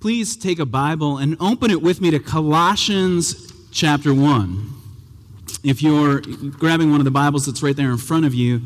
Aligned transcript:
please 0.00 0.34
take 0.34 0.58
a 0.58 0.64
Bible 0.64 1.18
and 1.18 1.36
open 1.40 1.70
it 1.70 1.82
with 1.82 2.00
me 2.00 2.10
to 2.10 2.18
Colossians 2.18 3.52
chapter 3.70 4.14
1. 4.14 4.72
If 5.62 5.82
you're 5.82 6.22
grabbing 6.22 6.90
one 6.90 7.02
of 7.02 7.04
the 7.04 7.10
Bibles 7.10 7.44
that's 7.44 7.62
right 7.62 7.76
there 7.76 7.90
in 7.90 7.98
front 7.98 8.24
of 8.24 8.32
you, 8.32 8.62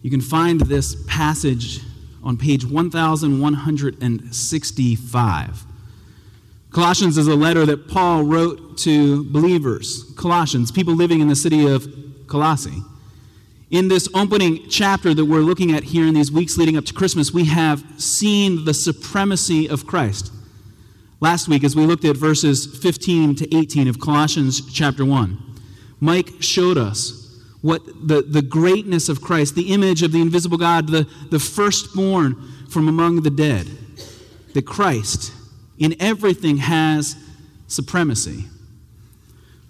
you 0.00 0.10
can 0.10 0.22
find 0.22 0.58
this 0.58 0.96
passage 1.06 1.80
on 2.24 2.38
page 2.38 2.64
1165. 2.64 5.64
Colossians 6.70 7.18
is 7.18 7.26
a 7.26 7.36
letter 7.36 7.66
that 7.66 7.86
Paul 7.86 8.22
wrote 8.22 8.78
to 8.78 9.24
believers, 9.24 10.10
Colossians, 10.16 10.72
people 10.72 10.94
living 10.94 11.20
in 11.20 11.28
the 11.28 11.36
city 11.36 11.66
of 11.66 11.86
Colossae. 12.26 12.82
In 13.70 13.88
this 13.88 14.08
opening 14.14 14.66
chapter 14.70 15.12
that 15.12 15.26
we're 15.26 15.40
looking 15.40 15.72
at 15.72 15.84
here 15.84 16.06
in 16.06 16.14
these 16.14 16.32
weeks 16.32 16.56
leading 16.56 16.78
up 16.78 16.86
to 16.86 16.94
Christmas, 16.94 17.34
we 17.34 17.44
have 17.44 17.84
seen 18.00 18.64
the 18.64 18.72
supremacy 18.72 19.68
of 19.68 19.86
Christ. 19.86 20.32
Last 21.22 21.48
week, 21.48 21.64
as 21.64 21.76
we 21.76 21.84
looked 21.84 22.06
at 22.06 22.16
verses 22.16 22.64
15 22.64 23.34
to 23.36 23.56
18 23.56 23.88
of 23.88 24.00
Colossians 24.00 24.72
chapter 24.72 25.04
1, 25.04 25.38
Mike 26.00 26.30
showed 26.40 26.78
us 26.78 27.38
what 27.60 27.84
the, 28.08 28.22
the 28.22 28.40
greatness 28.40 29.10
of 29.10 29.20
Christ, 29.20 29.54
the 29.54 29.74
image 29.74 30.02
of 30.02 30.12
the 30.12 30.22
invisible 30.22 30.56
God, 30.56 30.88
the, 30.88 31.06
the 31.30 31.38
firstborn 31.38 32.36
from 32.70 32.88
among 32.88 33.20
the 33.20 33.28
dead, 33.28 33.66
that 34.54 34.64
Christ 34.64 35.34
in 35.78 35.94
everything 36.00 36.56
has 36.56 37.16
supremacy. 37.66 38.46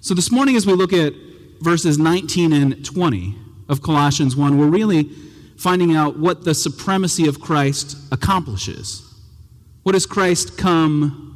So 0.00 0.14
this 0.14 0.30
morning, 0.30 0.54
as 0.54 0.68
we 0.68 0.74
look 0.74 0.92
at 0.92 1.14
verses 1.60 1.98
19 1.98 2.52
and 2.52 2.84
20 2.84 3.34
of 3.68 3.82
Colossians 3.82 4.36
1, 4.36 4.56
we're 4.56 4.66
really 4.66 5.10
finding 5.58 5.96
out 5.96 6.16
what 6.16 6.44
the 6.44 6.54
supremacy 6.54 7.26
of 7.26 7.40
Christ 7.40 7.96
accomplishes. 8.12 9.02
What 9.82 9.92
does 9.92 10.06
Christ 10.06 10.56
come 10.56 11.29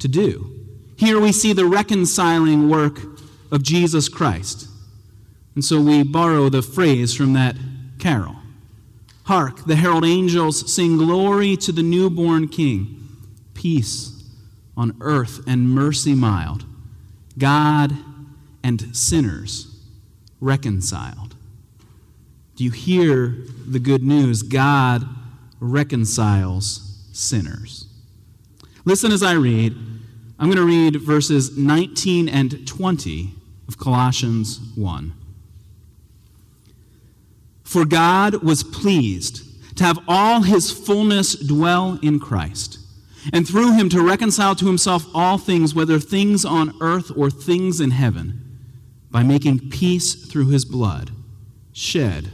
to 0.00 0.08
do? 0.08 0.50
Here 0.96 1.20
we 1.20 1.32
see 1.32 1.52
the 1.52 1.64
reconciling 1.64 2.68
work 2.68 3.00
of 3.50 3.62
Jesus 3.62 4.08
Christ. 4.08 4.68
And 5.54 5.64
so 5.64 5.80
we 5.80 6.02
borrow 6.02 6.48
the 6.48 6.62
phrase 6.62 7.14
from 7.14 7.32
that 7.34 7.56
carol 7.98 8.36
Hark, 9.30 9.64
the 9.64 9.76
herald 9.76 10.04
angels 10.04 10.74
sing 10.74 10.96
glory 10.96 11.56
to 11.58 11.70
the 11.70 11.84
newborn 11.84 12.48
King, 12.48 13.08
peace 13.54 14.24
on 14.76 14.96
earth 15.00 15.46
and 15.46 15.70
mercy 15.70 16.16
mild, 16.16 16.64
God 17.38 17.96
and 18.64 18.96
sinners 18.96 19.72
reconciled. 20.40 21.36
Do 22.56 22.64
you 22.64 22.72
hear 22.72 23.36
the 23.68 23.78
good 23.78 24.02
news? 24.02 24.42
God 24.42 25.06
reconciles 25.60 26.98
sinners. 27.12 27.86
Listen 28.84 29.12
as 29.12 29.22
I 29.22 29.34
read. 29.34 29.76
I'm 30.40 30.46
going 30.46 30.56
to 30.56 30.64
read 30.64 30.96
verses 31.02 31.58
19 31.58 32.26
and 32.26 32.66
20 32.66 33.34
of 33.68 33.76
Colossians 33.76 34.58
1. 34.74 35.12
For 37.62 37.84
God 37.84 38.42
was 38.42 38.62
pleased 38.62 39.76
to 39.76 39.84
have 39.84 39.98
all 40.08 40.40
his 40.40 40.72
fullness 40.72 41.34
dwell 41.34 41.98
in 42.02 42.18
Christ, 42.18 42.78
and 43.34 43.46
through 43.46 43.74
him 43.74 43.90
to 43.90 44.00
reconcile 44.00 44.54
to 44.54 44.66
himself 44.66 45.04
all 45.14 45.36
things, 45.36 45.74
whether 45.74 45.98
things 45.98 46.46
on 46.46 46.74
earth 46.80 47.12
or 47.14 47.28
things 47.28 47.78
in 47.78 47.90
heaven, 47.90 48.58
by 49.10 49.22
making 49.22 49.68
peace 49.68 50.14
through 50.14 50.48
his 50.48 50.64
blood 50.64 51.10
shed 51.70 52.30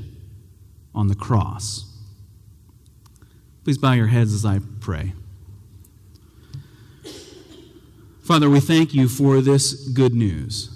on 0.95 1.09
the 1.09 1.17
cross. 1.17 1.93
Please 3.65 3.79
bow 3.79 3.95
your 3.95 4.07
heads 4.07 4.33
as 4.33 4.45
I 4.45 4.61
pray. 4.79 5.13
Father, 8.27 8.51
we 8.51 8.61
thank 8.61 8.93
you 8.93 9.09
for 9.09 9.41
this 9.41 9.89
good 9.89 10.13
news, 10.13 10.69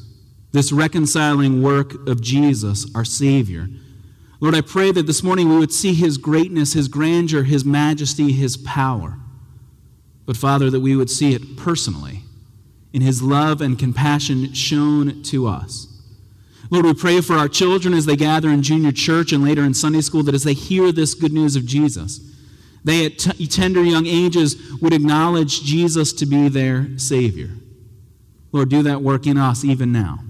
this 0.52 0.70
reconciling 0.70 1.62
work 1.62 2.06
of 2.08 2.20
Jesus, 2.20 2.86
our 2.94 3.04
Savior 3.04 3.68
Lord, 4.40 4.54
I 4.54 4.62
pray 4.62 4.90
that 4.92 5.06
this 5.06 5.22
morning 5.22 5.50
we 5.50 5.58
would 5.58 5.72
see 5.72 5.92
his 5.92 6.16
greatness, 6.16 6.72
his 6.72 6.88
grandeur, 6.88 7.42
his 7.42 7.62
majesty, 7.62 8.32
his 8.32 8.56
power. 8.56 9.18
But, 10.24 10.38
Father, 10.38 10.70
that 10.70 10.80
we 10.80 10.96
would 10.96 11.10
see 11.10 11.34
it 11.34 11.58
personally 11.58 12.22
in 12.94 13.02
his 13.02 13.22
love 13.22 13.60
and 13.60 13.78
compassion 13.78 14.54
shown 14.54 15.22
to 15.24 15.46
us. 15.46 15.88
Lord, 16.70 16.86
we 16.86 16.94
pray 16.94 17.20
for 17.20 17.34
our 17.34 17.48
children 17.48 17.92
as 17.92 18.06
they 18.06 18.16
gather 18.16 18.48
in 18.48 18.62
junior 18.62 18.92
church 18.92 19.32
and 19.32 19.44
later 19.44 19.62
in 19.62 19.74
Sunday 19.74 20.00
school 20.00 20.22
that 20.22 20.34
as 20.34 20.44
they 20.44 20.54
hear 20.54 20.90
this 20.90 21.14
good 21.14 21.32
news 21.32 21.54
of 21.54 21.66
Jesus, 21.66 22.20
they 22.84 23.06
at 23.06 23.18
t- 23.18 23.46
tender 23.46 23.82
young 23.82 24.06
ages 24.06 24.56
would 24.80 24.92
acknowledge 24.92 25.62
Jesus 25.62 26.12
to 26.14 26.26
be 26.26 26.48
their 26.48 26.98
Savior. 26.98 27.50
Lord, 28.52 28.70
do 28.70 28.82
that 28.82 29.02
work 29.02 29.26
in 29.26 29.36
us 29.36 29.64
even 29.64 29.92
now. 29.92 30.20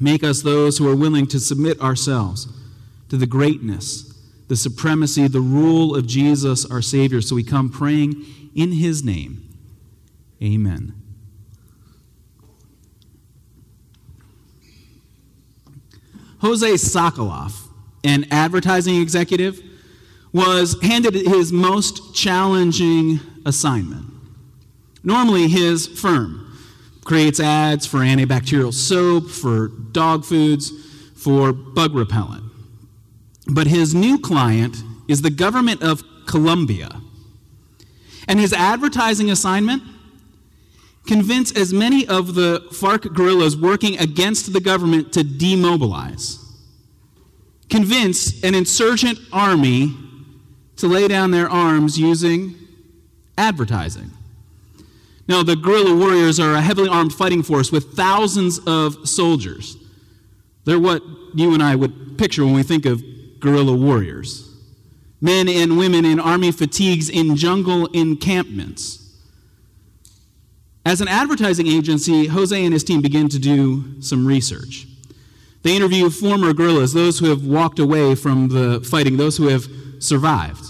Make 0.00 0.24
us 0.24 0.42
those 0.42 0.78
who 0.78 0.90
are 0.90 0.96
willing 0.96 1.26
to 1.28 1.38
submit 1.38 1.80
ourselves 1.80 2.48
to 3.08 3.16
the 3.16 3.26
greatness, 3.26 4.12
the 4.48 4.56
supremacy, 4.56 5.28
the 5.28 5.40
rule 5.40 5.94
of 5.94 6.06
Jesus, 6.06 6.64
our 6.64 6.82
Savior. 6.82 7.20
So 7.20 7.36
we 7.36 7.44
come 7.44 7.70
praying 7.70 8.24
in 8.54 8.72
His 8.72 9.04
name. 9.04 9.48
Amen. 10.42 10.94
Jose 16.40 16.72
Sokoloff, 16.72 17.68
an 18.02 18.26
advertising 18.32 19.00
executive, 19.00 19.62
was 20.32 20.76
handed 20.82 21.14
his 21.14 21.52
most 21.52 22.14
challenging 22.14 23.20
assignment. 23.44 24.06
Normally, 25.04 25.48
his 25.48 25.86
firm 25.86 26.56
creates 27.04 27.40
ads 27.40 27.86
for 27.86 27.98
antibacterial 27.98 28.72
soap, 28.72 29.28
for 29.28 29.68
dog 29.68 30.24
foods, 30.24 30.72
for 31.16 31.52
bug 31.52 31.94
repellent. 31.94 32.44
But 33.46 33.66
his 33.66 33.94
new 33.94 34.18
client 34.18 34.76
is 35.08 35.22
the 35.22 35.30
government 35.30 35.82
of 35.82 36.02
Colombia. 36.26 37.00
And 38.28 38.38
his 38.38 38.52
advertising 38.52 39.30
assignment 39.30 39.82
convince 41.06 41.54
as 41.56 41.74
many 41.74 42.06
of 42.06 42.34
the 42.34 42.60
FARC 42.70 43.12
guerrillas 43.12 43.56
working 43.56 43.98
against 43.98 44.52
the 44.52 44.60
government 44.60 45.12
to 45.14 45.24
demobilize. 45.24 46.38
Convince 47.68 48.42
an 48.44 48.54
insurgent 48.54 49.18
army 49.32 49.96
to 50.76 50.86
lay 50.86 51.08
down 51.08 51.30
their 51.30 51.48
arms 51.48 51.98
using 51.98 52.54
advertising. 53.38 54.10
Now, 55.28 55.42
the 55.42 55.56
guerrilla 55.56 55.94
warriors 55.94 56.40
are 56.40 56.54
a 56.54 56.60
heavily 56.60 56.88
armed 56.88 57.12
fighting 57.12 57.42
force 57.42 57.70
with 57.70 57.94
thousands 57.94 58.58
of 58.66 59.08
soldiers. 59.08 59.76
They're 60.64 60.80
what 60.80 61.02
you 61.34 61.54
and 61.54 61.62
I 61.62 61.74
would 61.74 62.18
picture 62.18 62.44
when 62.44 62.54
we 62.54 62.62
think 62.62 62.86
of 62.86 63.02
guerrilla 63.40 63.74
warriors, 63.74 64.48
men 65.20 65.48
and 65.48 65.76
women 65.78 66.04
in 66.04 66.20
army 66.20 66.52
fatigues 66.52 67.08
in 67.08 67.36
jungle 67.36 67.86
encampments. 67.86 68.98
As 70.84 71.00
an 71.00 71.08
advertising 71.08 71.68
agency, 71.68 72.26
Jose 72.26 72.64
and 72.64 72.72
his 72.72 72.82
team 72.84 73.00
begin 73.00 73.28
to 73.28 73.38
do 73.38 74.00
some 74.02 74.26
research. 74.26 74.86
They 75.62 75.76
interview 75.76 76.10
former 76.10 76.52
guerrillas, 76.52 76.92
those 76.92 77.20
who 77.20 77.26
have 77.26 77.44
walked 77.46 77.78
away 77.78 78.16
from 78.16 78.48
the 78.48 78.80
fighting, 78.80 79.16
those 79.16 79.36
who 79.36 79.46
have 79.46 79.66
survived. 80.02 80.64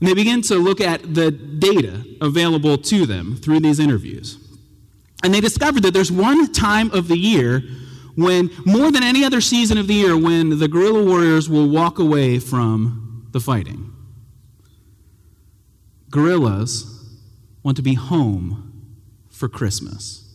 And 0.00 0.08
they 0.08 0.14
begin 0.14 0.42
to 0.42 0.56
look 0.56 0.80
at 0.80 1.14
the 1.14 1.30
data 1.30 2.04
available 2.20 2.76
to 2.78 3.06
them 3.06 3.36
through 3.36 3.60
these 3.60 3.80
interviews. 3.80 4.38
And 5.24 5.32
they 5.32 5.40
discovered 5.40 5.82
that 5.84 5.94
there's 5.94 6.12
one 6.12 6.52
time 6.52 6.90
of 6.90 7.08
the 7.08 7.16
year 7.16 7.62
when, 8.14 8.50
more 8.64 8.90
than 8.90 9.02
any 9.02 9.24
other 9.24 9.40
season 9.40 9.78
of 9.78 9.86
the 9.86 9.94
year, 9.94 10.16
when 10.16 10.58
the 10.58 10.68
guerrilla 10.68 11.04
warriors 11.04 11.48
will 11.48 11.68
walk 11.68 11.98
away 11.98 12.38
from 12.38 13.26
the 13.32 13.40
fighting. 13.40 13.92
Guerrillas 16.10 17.04
want 17.62 17.76
to 17.76 17.82
be 17.82 17.94
home 17.94 18.94
for 19.30 19.48
Christmas. 19.48 20.25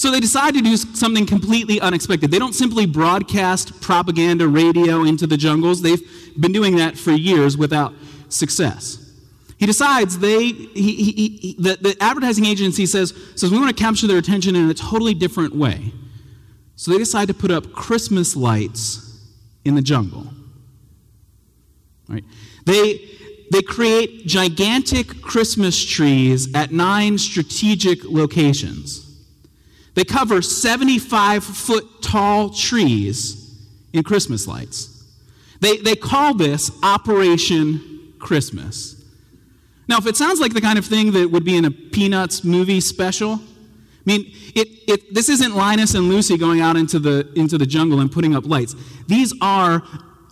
So 0.00 0.10
they 0.10 0.18
decide 0.18 0.54
to 0.54 0.62
do 0.62 0.78
something 0.78 1.26
completely 1.26 1.78
unexpected. 1.78 2.30
They 2.30 2.38
don't 2.38 2.54
simply 2.54 2.86
broadcast 2.86 3.82
propaganda 3.82 4.48
radio 4.48 5.02
into 5.02 5.26
the 5.26 5.36
jungles. 5.36 5.82
They've 5.82 6.00
been 6.40 6.52
doing 6.52 6.76
that 6.76 6.96
for 6.96 7.10
years 7.10 7.58
without 7.58 7.92
success. 8.30 8.96
He 9.58 9.66
decides 9.66 10.18
they, 10.18 10.52
he, 10.52 10.94
he, 10.94 11.12
he, 11.12 11.56
the, 11.58 11.76
the 11.78 11.96
advertising 12.00 12.46
agency 12.46 12.86
says, 12.86 13.12
says, 13.34 13.50
we 13.50 13.58
want 13.58 13.76
to 13.76 13.84
capture 13.84 14.06
their 14.06 14.16
attention 14.16 14.56
in 14.56 14.70
a 14.70 14.72
totally 14.72 15.12
different 15.12 15.54
way. 15.54 15.92
So 16.76 16.92
they 16.92 16.96
decide 16.96 17.28
to 17.28 17.34
put 17.34 17.50
up 17.50 17.74
Christmas 17.74 18.34
lights 18.34 19.22
in 19.66 19.74
the 19.74 19.82
jungle. 19.82 20.26
Right? 22.08 22.24
They, 22.64 23.06
they 23.52 23.60
create 23.60 24.26
gigantic 24.26 25.20
Christmas 25.20 25.84
trees 25.84 26.48
at 26.54 26.72
nine 26.72 27.18
strategic 27.18 28.02
locations. 28.04 29.09
They 29.94 30.04
cover 30.04 30.40
75 30.42 31.44
foot 31.44 32.02
tall 32.02 32.50
trees 32.50 33.58
in 33.92 34.02
Christmas 34.02 34.46
lights. 34.46 35.04
They, 35.60 35.76
they 35.78 35.96
call 35.96 36.34
this 36.34 36.70
Operation 36.82 38.14
Christmas. 38.18 39.04
Now, 39.88 39.98
if 39.98 40.06
it 40.06 40.16
sounds 40.16 40.40
like 40.40 40.54
the 40.54 40.60
kind 40.60 40.78
of 40.78 40.86
thing 40.86 41.12
that 41.12 41.30
would 41.30 41.44
be 41.44 41.56
in 41.56 41.64
a 41.64 41.70
Peanuts 41.70 42.44
movie 42.44 42.80
special, 42.80 43.32
I 43.34 44.02
mean, 44.06 44.32
it, 44.54 44.68
it, 44.88 45.14
this 45.14 45.28
isn't 45.28 45.54
Linus 45.54 45.94
and 45.94 46.08
Lucy 46.08 46.38
going 46.38 46.60
out 46.60 46.76
into 46.76 46.98
the, 46.98 47.30
into 47.34 47.58
the 47.58 47.66
jungle 47.66 48.00
and 48.00 48.10
putting 48.10 48.34
up 48.34 48.46
lights. 48.46 48.74
These 49.08 49.34
are 49.42 49.82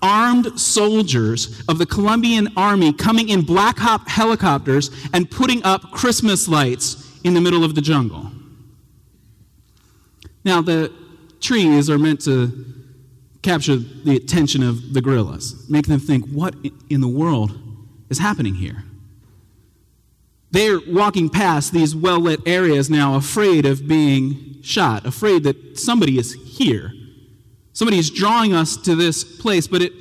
armed 0.00 0.58
soldiers 0.58 1.62
of 1.69 1.78
the 1.78 1.87
Colombian 1.87 2.49
army 2.56 2.93
coming 2.93 3.28
in 3.28 3.43
Black 3.43 3.78
Hawk 3.78 4.08
helicopters 4.08 4.90
and 5.12 5.31
putting 5.31 5.62
up 5.64 5.90
Christmas 5.90 6.49
lights 6.49 7.19
in 7.25 7.34
the 7.34 7.40
middle 7.40 7.64
of 7.64 7.75
the 7.75 7.81
jungle. 7.81 8.31
Now, 10.48 10.62
the 10.62 10.90
trees 11.42 11.90
are 11.90 11.98
meant 11.98 12.22
to 12.22 12.64
capture 13.42 13.76
the 13.76 14.16
attention 14.16 14.62
of 14.62 14.94
the 14.94 15.02
guerrillas, 15.02 15.68
make 15.68 15.86
them 15.86 16.00
think, 16.00 16.24
what 16.30 16.54
in 16.88 17.02
the 17.02 17.06
world 17.06 17.52
is 18.08 18.18
happening 18.18 18.54
here? 18.54 18.82
They're 20.50 20.80
walking 20.88 21.28
past 21.28 21.74
these 21.74 21.94
well 21.94 22.18
lit 22.18 22.40
areas 22.46 22.88
now, 22.88 23.14
afraid 23.14 23.66
of 23.66 23.86
being 23.86 24.62
shot, 24.62 25.04
afraid 25.04 25.42
that 25.42 25.78
somebody 25.78 26.16
is 26.16 26.32
here. 26.32 26.94
Somebody 27.74 27.98
is 27.98 28.08
drawing 28.08 28.54
us 28.54 28.78
to 28.78 28.94
this 28.94 29.24
place, 29.24 29.66
but 29.66 29.82
it, 29.82 29.92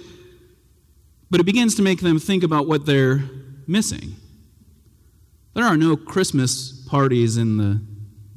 but 1.30 1.42
it 1.42 1.46
begins 1.46 1.76
to 1.76 1.82
make 1.82 2.00
them 2.00 2.20
think 2.20 2.42
about 2.42 2.68
what 2.68 2.86
they're 2.86 3.22
missing. 3.68 4.16
There 5.56 5.66
are 5.66 5.76
no 5.76 5.98
Christmas 5.98 6.72
parties 6.88 7.36
in 7.36 7.58
the 7.58 7.82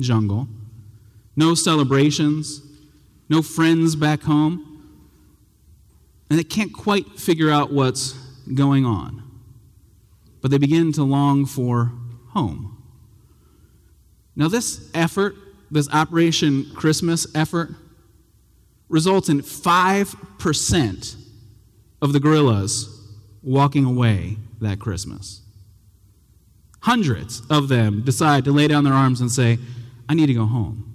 jungle, 0.01 0.49
no 1.37 1.55
celebrations, 1.55 2.63
no 3.29 3.43
friends 3.43 3.97
back 3.97 4.23
home, 4.23 4.67
and 6.29 6.39
they 6.39 6.45
can't 6.45 6.73
quite 6.73 7.19
figure 7.19 7.51
out 7.51 7.73
what's 7.73 8.13
going 8.55 8.85
on. 8.85 9.23
But 10.41 10.51
they 10.51 10.59
begin 10.59 10.93
to 10.93 11.03
long 11.03 11.47
for 11.47 11.93
home. 12.31 12.83
Now, 14.37 14.49
this 14.49 14.91
effort, 14.95 15.35
this 15.71 15.89
Operation 15.93 16.71
Christmas 16.75 17.27
effort, 17.35 17.71
results 18.89 19.29
in 19.29 19.41
5% 19.41 21.17
of 22.03 22.13
the 22.13 22.21
guerrillas 22.21 22.97
walking 23.43 23.85
away 23.85 24.37
that 24.61 24.79
Christmas. 24.79 25.43
Hundreds 26.81 27.43
of 27.51 27.69
them 27.69 28.03
decide 28.03 28.45
to 28.45 28.53
lay 28.53 28.67
down 28.67 28.85
their 28.85 28.95
arms 28.95 29.21
and 29.21 29.31
say, 29.31 29.59
I 30.09 30.15
need 30.15 30.27
to 30.27 30.35
go 30.35 30.47
home. 30.47 30.90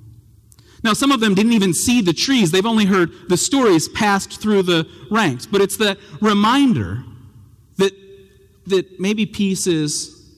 Now, 0.85 0.93
some 0.93 1.11
of 1.11 1.19
them 1.19 1.33
didn't 1.33 1.53
even 1.53 1.73
see 1.73 1.99
the 1.99 2.13
trees, 2.13 2.51
they've 2.51 2.63
only 2.63 2.85
heard 2.85 3.09
the 3.27 3.37
stories 3.37 3.89
passed 3.89 4.39
through 4.39 4.61
the 4.61 4.87
ranks. 5.09 5.47
But 5.47 5.61
it's 5.61 5.77
the 5.77 5.97
reminder 6.21 7.03
that, 7.77 7.91
that 8.67 8.99
maybe 8.99 9.25
peace 9.25 9.65
is 9.65 10.31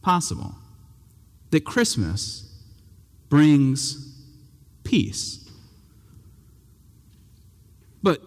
possible, 0.00 0.54
that 1.50 1.64
Christmas 1.64 2.48
brings 3.28 4.14
peace. 4.84 5.50
But 8.00 8.22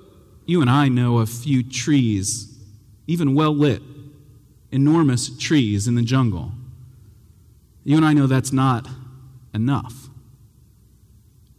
you 0.45 0.59
and 0.59 0.69
I 0.69 0.89
know 0.89 1.19
a 1.19 1.25
few 1.25 1.63
trees, 1.63 2.59
even 3.07 3.35
well 3.35 3.55
lit, 3.55 3.81
enormous 4.69 5.29
trees 5.37 5.87
in 5.87 5.95
the 5.95 6.01
jungle. 6.01 6.51
You 7.85 7.95
and 7.95 8.05
I 8.05 8.11
know 8.11 8.27
that's 8.27 8.51
not 8.51 8.85
enough. 9.53 10.02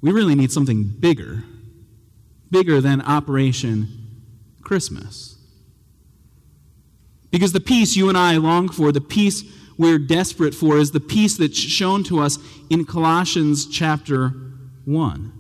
We 0.05 0.13
really 0.13 0.35
need 0.35 0.53
something 0.53 0.85
bigger, 0.85 1.45
bigger 2.51 2.83
than 2.83 3.01
Operation 3.01 3.89
Christmas. 4.61 5.39
Because 7.31 7.55
the 7.55 7.61
peace 7.61 7.97
you 7.97 8.11
and 8.11 8.19
I 8.19 8.37
long 8.37 8.69
for, 8.69 8.93
the 8.93 9.01
peace 9.01 9.45
we're 9.79 9.99
desperate 9.99 10.55
for 10.55 10.77
is 10.77 10.91
the 10.91 11.01
peace 11.01 11.39
that's 11.39 11.59
shown 11.59 12.05
to 12.05 12.21
us 12.21 12.39
in 12.69 12.85
Colossians 12.85 13.67
chapter 13.67 14.35
1. 14.85 15.33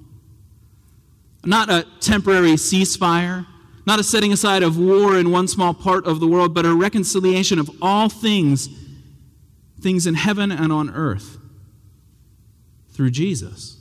Not 1.45 1.69
a 1.69 1.87
temporary 2.01 2.53
ceasefire, 2.53 3.45
not 3.85 4.01
a 4.01 4.03
setting 4.03 4.33
aside 4.33 4.63
of 4.63 4.79
war 4.79 5.19
in 5.19 5.31
one 5.31 5.47
small 5.47 5.75
part 5.75 6.07
of 6.07 6.21
the 6.21 6.27
world, 6.27 6.55
but 6.55 6.65
a 6.65 6.75
reconciliation 6.75 7.59
of 7.59 7.71
all 7.83 8.09
things, 8.09 8.71
things 9.79 10.07
in 10.07 10.15
heaven 10.15 10.51
and 10.51 10.73
on 10.73 10.89
earth, 10.89 11.37
through 12.93 13.11
Jesus. 13.11 13.74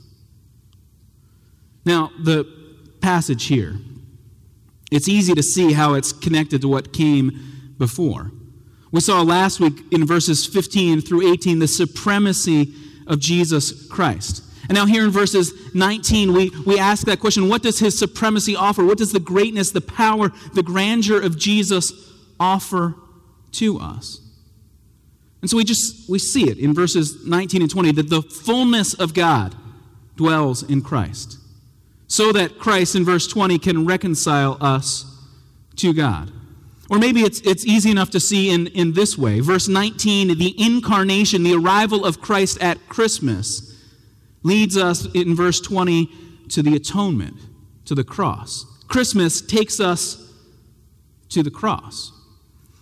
Now, 1.84 2.10
the 2.18 2.46
passage 3.00 3.46
here, 3.46 3.76
it's 4.90 5.08
easy 5.08 5.34
to 5.34 5.42
see 5.42 5.72
how 5.72 5.94
it's 5.94 6.12
connected 6.12 6.62
to 6.62 6.68
what 6.68 6.92
came 6.92 7.74
before. 7.78 8.30
We 8.90 9.00
saw 9.00 9.22
last 9.22 9.60
week 9.60 9.80
in 9.90 10.06
verses 10.06 10.46
15 10.46 11.00
through 11.00 11.32
18 11.32 11.58
the 11.58 11.68
supremacy 11.68 12.74
of 13.06 13.18
Jesus 13.18 13.88
Christ. 13.88 14.42
And 14.68 14.76
now, 14.76 14.86
here 14.86 15.04
in 15.04 15.10
verses 15.10 15.52
19, 15.74 16.32
we, 16.32 16.50
we 16.64 16.78
ask 16.78 17.06
that 17.06 17.20
question 17.20 17.48
what 17.48 17.62
does 17.62 17.78
his 17.78 17.98
supremacy 17.98 18.56
offer? 18.56 18.84
What 18.84 18.98
does 18.98 19.12
the 19.12 19.20
greatness, 19.20 19.72
the 19.72 19.80
power, 19.80 20.30
the 20.54 20.62
grandeur 20.62 21.20
of 21.20 21.38
Jesus 21.38 21.92
offer 22.40 22.94
to 23.52 23.78
us? 23.78 24.20
And 25.42 25.50
so 25.50 25.58
we 25.58 25.64
just 25.64 26.08
we 26.08 26.18
see 26.18 26.48
it 26.48 26.56
in 26.56 26.72
verses 26.72 27.26
19 27.26 27.60
and 27.60 27.70
20 27.70 27.92
that 27.92 28.08
the 28.08 28.22
fullness 28.22 28.94
of 28.94 29.12
God 29.12 29.54
dwells 30.16 30.62
in 30.62 30.80
Christ. 30.80 31.38
So 32.14 32.30
that 32.30 32.60
Christ 32.60 32.94
in 32.94 33.04
verse 33.04 33.26
20 33.26 33.58
can 33.58 33.86
reconcile 33.86 34.56
us 34.60 35.04
to 35.74 35.92
God. 35.92 36.30
Or 36.88 37.00
maybe 37.00 37.22
it's, 37.22 37.40
it's 37.40 37.66
easy 37.66 37.90
enough 37.90 38.10
to 38.10 38.20
see 38.20 38.50
in, 38.50 38.68
in 38.68 38.92
this 38.92 39.18
way. 39.18 39.40
Verse 39.40 39.66
19, 39.66 40.38
the 40.38 40.54
incarnation, 40.56 41.42
the 41.42 41.56
arrival 41.56 42.04
of 42.04 42.20
Christ 42.20 42.62
at 42.62 42.88
Christmas, 42.88 43.84
leads 44.44 44.76
us 44.76 45.12
in 45.12 45.34
verse 45.34 45.60
20 45.60 46.08
to 46.50 46.62
the 46.62 46.76
atonement, 46.76 47.34
to 47.86 47.96
the 47.96 48.04
cross. 48.04 48.64
Christmas 48.86 49.40
takes 49.40 49.80
us 49.80 50.32
to 51.30 51.42
the 51.42 51.50
cross. 51.50 52.12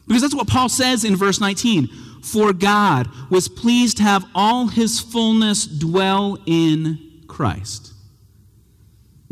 Because 0.07 0.21
that's 0.21 0.35
what 0.35 0.47
Paul 0.47 0.69
says 0.69 1.07
in 1.07 1.17
verse 1.17 1.41
19. 1.41 1.89
For 2.23 2.53
God 2.53 3.09
was 3.31 3.49
pleased 3.49 3.97
to 3.97 4.03
have 4.03 4.27
all 4.35 4.67
his 4.67 5.01
fullness 5.01 5.65
dwell 5.65 6.37
in 6.45 7.23
Christ. 7.29 7.92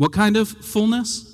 What 0.01 0.13
kind 0.13 0.35
of 0.35 0.47
fullness? 0.47 1.27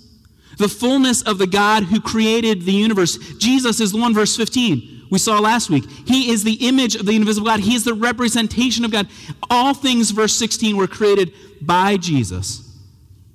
the 0.57 0.67
fullness 0.67 1.21
of 1.21 1.37
the 1.37 1.47
God 1.47 1.83
who 1.83 2.01
created 2.01 2.63
the 2.63 2.73
universe. 2.73 3.17
Jesus 3.37 3.79
is 3.79 3.91
the 3.91 3.99
one, 3.99 4.13
verse 4.13 4.35
15, 4.35 5.05
we 5.09 5.19
saw 5.19 5.39
last 5.39 5.69
week. 5.69 5.85
He 6.07 6.31
is 6.31 6.43
the 6.43 6.67
image 6.67 6.95
of 6.95 7.05
the 7.05 7.15
invisible 7.15 7.47
God, 7.47 7.59
He 7.59 7.75
is 7.75 7.83
the 7.83 7.93
representation 7.93 8.83
of 8.83 8.91
God. 8.91 9.07
All 9.51 9.73
things, 9.73 10.11
verse 10.11 10.35
16, 10.35 10.75
were 10.75 10.87
created 10.87 11.31
by 11.61 11.97
Jesus. 11.97 12.63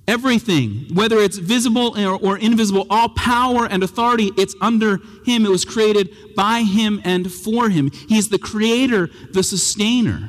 Everything, 0.08 0.92
whether 0.92 1.18
it's 1.18 1.38
visible 1.38 1.96
or, 1.96 2.18
or, 2.20 2.36
invisible, 2.36 2.88
all 2.90 3.10
power 3.10 3.66
and 3.66 3.84
authority, 3.84 4.32
it's 4.36 4.56
under 4.60 4.98
Him. 5.24 5.46
It 5.46 5.50
was 5.50 5.64
created 5.64 6.10
by 6.34 6.62
Him 6.62 7.00
and 7.04 7.32
for 7.32 7.68
Him. 7.68 7.92
He's 8.08 8.28
the 8.28 8.38
creator, 8.38 9.08
the 9.30 9.44
sustainer. 9.44 10.28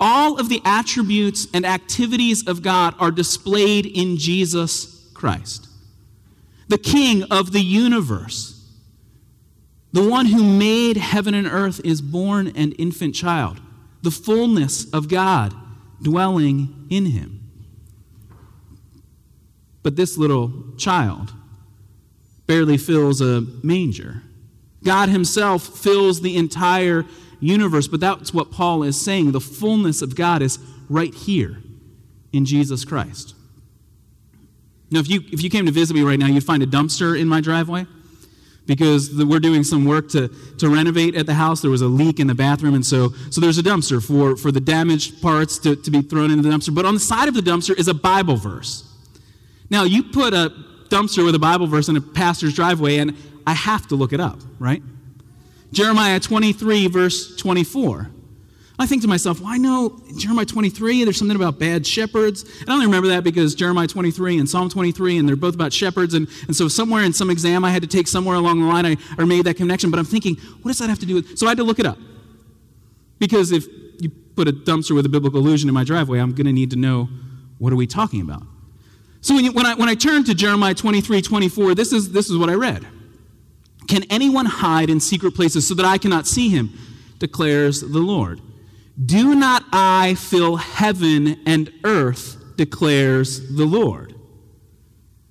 All 0.00 0.38
of 0.38 0.48
the 0.48 0.60
attributes 0.64 1.46
and 1.54 1.64
activities 1.64 2.46
of 2.46 2.62
God 2.62 2.94
are 2.98 3.10
displayed 3.10 3.86
in 3.86 4.16
Jesus 4.16 5.10
Christ 5.14 5.68
the 6.68 6.78
king 6.78 7.22
of 7.24 7.52
the 7.52 7.60
universe. 7.60 8.50
The 9.92 10.02
one 10.08 10.26
who 10.26 10.42
made 10.42 10.96
heaven 10.96 11.34
and 11.34 11.46
earth 11.46 11.80
is 11.84 12.02
born 12.02 12.48
an 12.48 12.72
infant 12.72 13.14
child, 13.14 13.60
the 14.02 14.10
fullness 14.10 14.90
of 14.90 15.08
God 15.08 15.54
dwelling 16.02 16.86
in 16.90 17.06
him. 17.06 17.40
But 19.82 19.96
this 19.96 20.16
little 20.18 20.52
child 20.76 21.32
barely 22.46 22.76
fills 22.76 23.20
a 23.20 23.42
manger. 23.62 24.22
God 24.82 25.08
himself 25.08 25.62
fills 25.62 26.20
the 26.20 26.36
entire 26.36 27.06
universe, 27.44 27.86
but 27.88 28.00
that's 28.00 28.32
what 28.32 28.50
Paul 28.50 28.82
is 28.82 29.00
saying. 29.00 29.32
The 29.32 29.40
fullness 29.40 30.02
of 30.02 30.16
God 30.16 30.42
is 30.42 30.58
right 30.88 31.14
here 31.14 31.58
in 32.32 32.44
Jesus 32.44 32.84
Christ. 32.84 33.34
Now, 34.90 35.00
if 35.00 35.08
you, 35.08 35.22
if 35.32 35.42
you 35.42 35.50
came 35.50 35.66
to 35.66 35.72
visit 35.72 35.94
me 35.94 36.02
right 36.02 36.18
now, 36.18 36.26
you'd 36.26 36.44
find 36.44 36.62
a 36.62 36.66
dumpster 36.66 37.18
in 37.18 37.28
my 37.28 37.40
driveway 37.40 37.86
because 38.66 39.16
the, 39.16 39.26
we're 39.26 39.40
doing 39.40 39.64
some 39.64 39.84
work 39.84 40.08
to, 40.10 40.28
to 40.58 40.68
renovate 40.68 41.14
at 41.14 41.26
the 41.26 41.34
house. 41.34 41.60
There 41.60 41.70
was 41.70 41.82
a 41.82 41.88
leak 41.88 42.20
in 42.20 42.26
the 42.26 42.34
bathroom, 42.34 42.74
and 42.74 42.84
so, 42.84 43.10
so 43.30 43.40
there's 43.40 43.58
a 43.58 43.62
dumpster 43.62 44.04
for, 44.04 44.36
for 44.36 44.52
the 44.52 44.60
damaged 44.60 45.20
parts 45.20 45.58
to, 45.60 45.76
to 45.76 45.90
be 45.90 46.02
thrown 46.02 46.30
into 46.30 46.42
the 46.42 46.48
dumpster. 46.48 46.74
But 46.74 46.84
on 46.84 46.94
the 46.94 47.00
side 47.00 47.28
of 47.28 47.34
the 47.34 47.40
dumpster 47.40 47.76
is 47.78 47.88
a 47.88 47.94
Bible 47.94 48.36
verse. 48.36 48.90
Now, 49.70 49.84
you 49.84 50.02
put 50.02 50.32
a 50.34 50.52
dumpster 50.88 51.24
with 51.24 51.34
a 51.34 51.38
Bible 51.38 51.66
verse 51.66 51.88
in 51.88 51.96
a 51.96 52.00
pastor's 52.00 52.54
driveway, 52.54 52.98
and 52.98 53.16
I 53.46 53.52
have 53.52 53.86
to 53.88 53.96
look 53.96 54.12
it 54.12 54.20
up, 54.20 54.38
right? 54.58 54.82
Jeremiah 55.74 56.20
23, 56.20 56.86
verse 56.86 57.36
24. 57.36 58.10
I 58.76 58.86
think 58.86 59.02
to 59.02 59.08
myself, 59.08 59.40
well, 59.40 59.50
I 59.50 59.56
know 59.56 60.00
Jeremiah 60.16 60.46
23, 60.46 61.04
there's 61.04 61.18
something 61.18 61.36
about 61.36 61.60
bad 61.60 61.86
shepherds. 61.86 62.42
And 62.60 62.70
I 62.70 62.72
only 62.72 62.86
remember 62.86 63.08
that 63.08 63.22
because 63.22 63.54
Jeremiah 63.54 63.86
23 63.86 64.38
and 64.38 64.48
Psalm 64.48 64.68
23, 64.68 65.18
and 65.18 65.28
they're 65.28 65.36
both 65.36 65.54
about 65.54 65.72
shepherds. 65.72 66.14
And, 66.14 66.28
and 66.48 66.56
so 66.56 66.66
somewhere 66.66 67.04
in 67.04 67.12
some 67.12 67.30
exam 67.30 67.64
I 67.64 67.70
had 67.70 67.82
to 67.82 67.88
take 67.88 68.08
somewhere 68.08 68.36
along 68.36 68.60
the 68.60 68.66
line, 68.66 68.84
I, 68.84 69.24
made 69.24 69.44
that 69.44 69.56
connection. 69.56 69.90
But 69.90 70.00
I'm 70.00 70.04
thinking, 70.04 70.36
what 70.62 70.70
does 70.70 70.78
that 70.78 70.88
have 70.88 70.98
to 71.00 71.06
do 71.06 71.14
with? 71.16 71.38
So 71.38 71.46
I 71.46 71.50
had 71.50 71.58
to 71.58 71.64
look 71.64 71.78
it 71.78 71.86
up. 71.86 71.98
Because 73.20 73.52
if 73.52 73.66
you 74.00 74.10
put 74.10 74.48
a 74.48 74.52
dumpster 74.52 74.94
with 74.94 75.06
a 75.06 75.08
biblical 75.08 75.38
allusion 75.38 75.68
in 75.68 75.74
my 75.74 75.84
driveway, 75.84 76.18
I'm 76.18 76.32
going 76.32 76.46
to 76.46 76.52
need 76.52 76.70
to 76.70 76.76
know 76.76 77.08
what 77.58 77.72
are 77.72 77.76
we 77.76 77.86
talking 77.86 78.20
about. 78.20 78.42
So 79.20 79.34
when, 79.34 79.44
you, 79.44 79.52
when, 79.52 79.66
I, 79.66 79.74
when 79.74 79.88
I 79.88 79.94
turned 79.94 80.26
to 80.26 80.34
Jeremiah 80.34 80.74
23 80.74 81.22
24, 81.22 81.76
this 81.76 81.92
is, 81.92 82.10
this 82.10 82.28
is 82.28 82.36
what 82.36 82.50
I 82.50 82.54
read. 82.54 82.84
Can 83.88 84.04
anyone 84.10 84.46
hide 84.46 84.90
in 84.90 85.00
secret 85.00 85.34
places 85.34 85.66
so 85.66 85.74
that 85.74 85.84
I 85.86 85.98
cannot 85.98 86.26
see 86.26 86.48
him? 86.48 86.70
declares 87.18 87.80
the 87.80 88.00
Lord. 88.00 88.40
Do 89.02 89.34
not 89.34 89.64
I 89.72 90.14
fill 90.14 90.56
heaven 90.56 91.40
and 91.46 91.72
earth, 91.84 92.36
declares 92.56 93.56
the 93.56 93.64
Lord. 93.64 94.14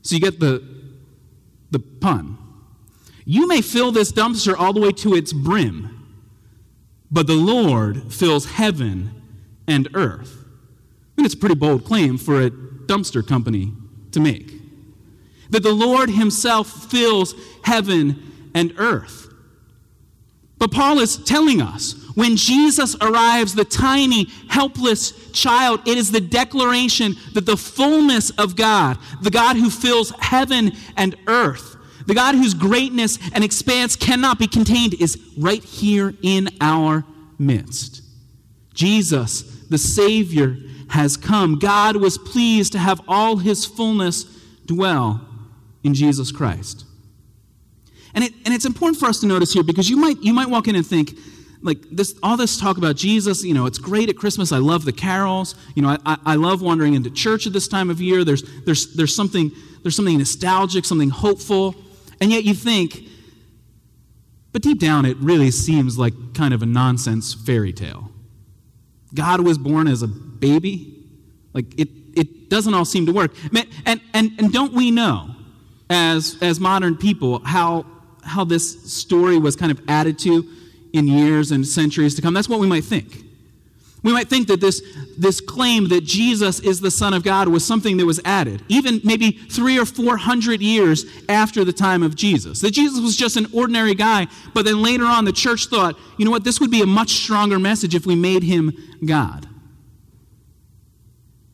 So 0.01 0.15
you 0.15 0.21
get 0.21 0.39
the, 0.39 0.63
the 1.71 1.79
pun. 1.79 2.37
You 3.25 3.47
may 3.47 3.61
fill 3.61 3.91
this 3.91 4.11
dumpster 4.11 4.55
all 4.57 4.73
the 4.73 4.81
way 4.81 4.91
to 4.91 5.13
its 5.13 5.31
brim, 5.31 6.17
but 7.09 7.27
the 7.27 7.35
Lord 7.35 8.11
fills 8.11 8.45
heaven 8.45 9.21
and 9.67 9.87
earth. 9.93 10.43
I 10.43 11.21
mean, 11.21 11.25
it's 11.25 11.35
a 11.35 11.37
pretty 11.37 11.55
bold 11.55 11.85
claim 11.85 12.17
for 12.17 12.41
a 12.41 12.49
dumpster 12.49 13.25
company 13.25 13.71
to 14.11 14.19
make. 14.19 14.51
That 15.51 15.63
the 15.63 15.71
Lord 15.71 16.09
Himself 16.09 16.67
fills 16.67 17.35
heaven 17.63 18.32
and 18.53 18.73
earth. 18.77 19.27
But 20.57 20.71
Paul 20.71 20.99
is 20.99 21.17
telling 21.17 21.61
us 21.61 21.95
when 22.15 22.37
Jesus 22.37 22.95
arrives, 23.01 23.55
the 23.55 23.65
tiny, 23.65 24.29
helpless 24.49 25.31
child, 25.31 25.85
it 25.87 25.97
is 25.97 26.11
the 26.11 26.21
declaration 26.21 27.15
that 27.33 27.45
the 27.45 27.57
fullness 27.57 28.29
of 28.31 28.55
God, 28.55 28.97
the 29.21 29.31
God 29.31 29.57
who 29.57 29.69
fills 29.69 30.11
heaven 30.19 30.71
and 30.95 31.15
earth, 31.27 31.75
the 32.05 32.13
God 32.13 32.35
whose 32.35 32.53
greatness 32.53 33.17
and 33.33 33.43
expanse 33.43 33.95
cannot 33.95 34.39
be 34.39 34.47
contained, 34.47 34.93
is 34.95 35.17
right 35.37 35.63
here 35.63 36.13
in 36.21 36.49
our 36.61 37.03
midst. 37.37 38.01
Jesus, 38.73 39.41
the 39.69 39.77
Savior, 39.77 40.57
has 40.89 41.17
come. 41.17 41.59
God 41.59 41.95
was 41.95 42.17
pleased 42.17 42.71
to 42.73 42.79
have 42.79 43.01
all 43.07 43.37
his 43.37 43.65
fullness 43.65 44.23
dwell 44.65 45.27
in 45.83 45.93
Jesus 45.93 46.31
Christ. 46.31 46.85
And, 48.15 48.23
it, 48.23 48.33
and 48.45 48.53
it's 48.53 48.65
important 48.65 48.99
for 48.99 49.07
us 49.07 49.19
to 49.21 49.27
notice 49.27 49.53
here 49.53 49.63
because 49.63 49.89
you 49.89 49.97
might, 49.97 50.21
you 50.21 50.33
might 50.33 50.49
walk 50.49 50.67
in 50.67 50.75
and 50.75 50.85
think, 50.85 51.17
like 51.61 51.77
this 51.89 52.13
all 52.21 52.35
this 52.35 52.57
talk 52.57 52.77
about 52.77 52.97
jesus 52.97 53.41
you 53.41 53.53
know 53.53 53.65
it's 53.65 53.77
great 53.77 54.09
at 54.09 54.17
christmas. 54.17 54.51
I 54.51 54.57
love 54.57 54.83
the 54.83 54.91
carols. 54.91 55.55
You 55.75 55.81
know 55.81 55.97
i, 56.05 56.17
I 56.25 56.35
love 56.35 56.61
wandering 56.61 56.93
into 56.93 57.09
church 57.09 57.47
at 57.47 57.53
this 57.53 57.69
time 57.69 57.89
of 57.89 58.01
year. 58.01 58.25
There's, 58.25 58.43
there's, 58.65 58.93
there's, 58.95 59.15
something, 59.15 59.49
there's 59.81 59.95
something 59.95 60.17
nostalgic 60.17 60.83
something 60.83 61.09
hopeful. 61.09 61.73
And 62.19 62.31
yet 62.31 62.43
you 62.43 62.53
think 62.53 63.07
but 64.51 64.61
deep 64.61 64.79
down 64.79 65.05
it 65.05 65.17
really 65.17 65.51
seems 65.51 65.97
like 65.97 66.13
kind 66.33 66.53
of 66.53 66.61
a 66.61 66.65
nonsense 66.65 67.33
fairy 67.33 67.73
tale. 67.73 68.11
God 69.13 69.41
was 69.41 69.57
born 69.57 69.87
as 69.87 70.01
a 70.01 70.07
baby. 70.07 71.05
Like 71.53 71.77
it, 71.79 71.89
it 72.15 72.49
doesn't 72.49 72.73
all 72.73 72.85
seem 72.85 73.05
to 73.07 73.11
work. 73.11 73.33
And, 73.85 74.01
and, 74.13 74.31
and 74.37 74.53
don't 74.53 74.73
we 74.73 74.91
know 74.91 75.35
as, 75.89 76.37
as 76.41 76.59
modern 76.59 76.95
people 76.95 77.39
how, 77.43 77.85
how 78.23 78.43
this 78.43 78.91
story 78.91 79.37
was 79.37 79.55
kind 79.55 79.71
of 79.71 79.81
added 79.87 80.17
to 80.19 80.47
in 80.93 81.07
years 81.07 81.51
and 81.51 81.65
centuries 81.67 82.15
to 82.15 82.21
come. 82.21 82.33
That's 82.33 82.49
what 82.49 82.59
we 82.59 82.67
might 82.67 82.83
think. 82.83 83.21
We 84.03 84.11
might 84.11 84.27
think 84.27 84.47
that 84.49 84.59
this, 84.59 84.81
this 85.17 85.39
claim 85.39 85.87
that 85.87 86.03
Jesus 86.03 86.59
is 86.59 86.81
the 86.81 86.91
Son 86.91 87.13
of 87.13 87.23
God 87.23 87.47
was 87.47 87.65
something 87.65 87.95
that 87.97 88.05
was 88.05 88.19
added, 88.25 88.61
even 88.67 88.99
maybe 89.05 89.31
three 89.31 89.79
or 89.79 89.85
four 89.85 90.17
hundred 90.17 90.61
years 90.61 91.05
after 91.29 91.63
the 91.63 91.71
time 91.71 92.03
of 92.03 92.13
Jesus. 92.13 92.59
That 92.59 92.71
Jesus 92.71 92.99
was 92.99 93.15
just 93.15 93.37
an 93.37 93.47
ordinary 93.53 93.95
guy, 93.95 94.27
but 94.53 94.65
then 94.65 94.81
later 94.81 95.05
on 95.05 95.23
the 95.23 95.31
church 95.31 95.67
thought, 95.67 95.97
you 96.17 96.25
know 96.25 96.31
what, 96.31 96.43
this 96.43 96.59
would 96.59 96.69
be 96.69 96.81
a 96.81 96.85
much 96.85 97.11
stronger 97.11 97.59
message 97.59 97.95
if 97.95 98.05
we 98.05 98.15
made 98.15 98.43
him 98.43 98.73
God. 99.05 99.47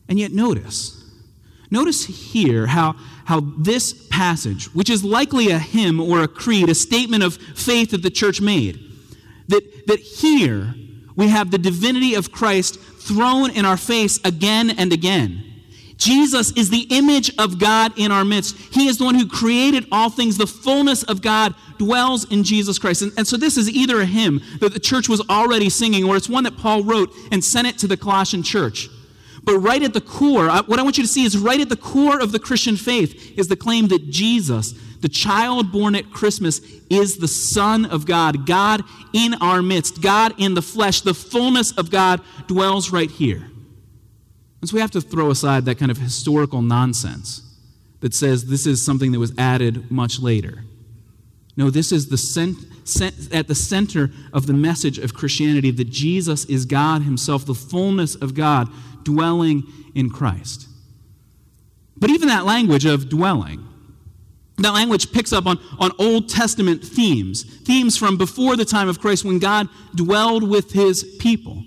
And 0.08 0.18
yet, 0.18 0.32
notice, 0.32 0.99
notice 1.70 2.04
here 2.04 2.66
how, 2.66 2.96
how 3.24 3.40
this 3.58 4.06
passage, 4.08 4.66
which 4.74 4.90
is 4.90 5.04
likely 5.04 5.50
a 5.50 5.58
hymn 5.58 6.00
or 6.00 6.22
a 6.22 6.28
creed, 6.28 6.68
a 6.68 6.74
statement 6.74 7.22
of 7.22 7.36
faith 7.36 7.90
that 7.90 8.02
the 8.02 8.10
church 8.10 8.40
made, 8.40 8.78
that, 9.48 9.86
that 9.86 10.00
here 10.00 10.74
we 11.16 11.28
have 11.28 11.50
the 11.50 11.58
divinity 11.58 12.14
of 12.14 12.32
Christ 12.32 12.78
thrown 12.80 13.50
in 13.50 13.64
our 13.64 13.76
face 13.76 14.18
again 14.24 14.70
and 14.70 14.92
again. 14.92 15.44
Jesus 16.00 16.50
is 16.52 16.70
the 16.70 16.86
image 16.88 17.30
of 17.38 17.58
God 17.58 17.92
in 17.98 18.10
our 18.10 18.24
midst. 18.24 18.56
He 18.56 18.88
is 18.88 18.96
the 18.96 19.04
one 19.04 19.14
who 19.14 19.28
created 19.28 19.86
all 19.92 20.08
things. 20.08 20.38
The 20.38 20.46
fullness 20.46 21.02
of 21.02 21.20
God 21.20 21.54
dwells 21.76 22.24
in 22.32 22.42
Jesus 22.42 22.78
Christ. 22.78 23.02
And, 23.02 23.12
and, 23.18 23.26
so 23.26 23.36
this 23.36 23.58
is 23.58 23.68
either 23.68 24.00
a 24.00 24.06
hymn 24.06 24.40
that 24.60 24.72
the 24.72 24.80
church 24.80 25.10
was 25.10 25.20
already 25.28 25.68
singing, 25.68 26.04
or 26.04 26.16
it's 26.16 26.28
one 26.28 26.44
that 26.44 26.56
Paul 26.56 26.84
wrote 26.84 27.12
and 27.30 27.44
sent 27.44 27.66
it 27.66 27.76
to 27.78 27.86
the 27.86 27.98
Colossian 27.98 28.42
church. 28.42 28.88
But 29.42 29.58
right 29.58 29.82
at 29.82 29.94
the 29.94 30.00
core, 30.00 30.48
what 30.48 30.78
I 30.78 30.82
want 30.82 30.98
you 30.98 31.04
to 31.04 31.08
see 31.08 31.24
is 31.24 31.36
right 31.38 31.60
at 31.60 31.68
the 31.68 31.76
core 31.76 32.20
of 32.20 32.32
the 32.32 32.38
Christian 32.38 32.76
faith 32.76 33.38
is 33.38 33.48
the 33.48 33.56
claim 33.56 33.88
that 33.88 34.10
Jesus, 34.10 34.72
the 35.00 35.08
child 35.08 35.72
born 35.72 35.94
at 35.94 36.10
Christmas, 36.10 36.60
is 36.90 37.16
the 37.16 37.28
Son 37.28 37.86
of 37.86 38.06
God, 38.06 38.46
God 38.46 38.82
in 39.12 39.34
our 39.34 39.62
midst, 39.62 40.02
God 40.02 40.34
in 40.38 40.54
the 40.54 40.62
flesh. 40.62 41.00
The 41.00 41.14
fullness 41.14 41.72
of 41.72 41.90
God 41.90 42.20
dwells 42.46 42.90
right 42.90 43.10
here. 43.10 43.50
And 44.60 44.68
so 44.68 44.74
we 44.74 44.80
have 44.80 44.90
to 44.90 45.00
throw 45.00 45.30
aside 45.30 45.64
that 45.64 45.78
kind 45.78 45.90
of 45.90 45.96
historical 45.96 46.60
nonsense 46.60 47.42
that 48.00 48.14
says 48.14 48.46
this 48.46 48.66
is 48.66 48.84
something 48.84 49.12
that 49.12 49.18
was 49.18 49.32
added 49.38 49.90
much 49.90 50.20
later. 50.20 50.64
No, 51.60 51.68
this 51.68 51.92
is 51.92 52.08
the 52.08 52.16
cent- 52.16 52.88
cent- 52.88 53.34
at 53.34 53.46
the 53.46 53.54
center 53.54 54.10
of 54.32 54.46
the 54.46 54.54
message 54.54 54.96
of 54.96 55.12
Christianity 55.12 55.70
that 55.70 55.90
Jesus 55.90 56.46
is 56.46 56.64
God 56.64 57.02
Himself, 57.02 57.44
the 57.44 57.54
fullness 57.54 58.14
of 58.14 58.32
God 58.32 58.68
dwelling 59.02 59.64
in 59.94 60.08
Christ. 60.08 60.66
But 61.98 62.08
even 62.08 62.28
that 62.28 62.46
language 62.46 62.86
of 62.86 63.10
dwelling, 63.10 63.62
that 64.56 64.72
language 64.72 65.12
picks 65.12 65.34
up 65.34 65.44
on, 65.44 65.58
on 65.78 65.90
Old 65.98 66.30
Testament 66.30 66.82
themes, 66.82 67.42
themes 67.42 67.94
from 67.94 68.16
before 68.16 68.56
the 68.56 68.64
time 68.64 68.88
of 68.88 68.98
Christ 68.98 69.26
when 69.26 69.38
God 69.38 69.68
dwelled 69.94 70.48
with 70.48 70.72
his 70.72 71.04
people. 71.18 71.62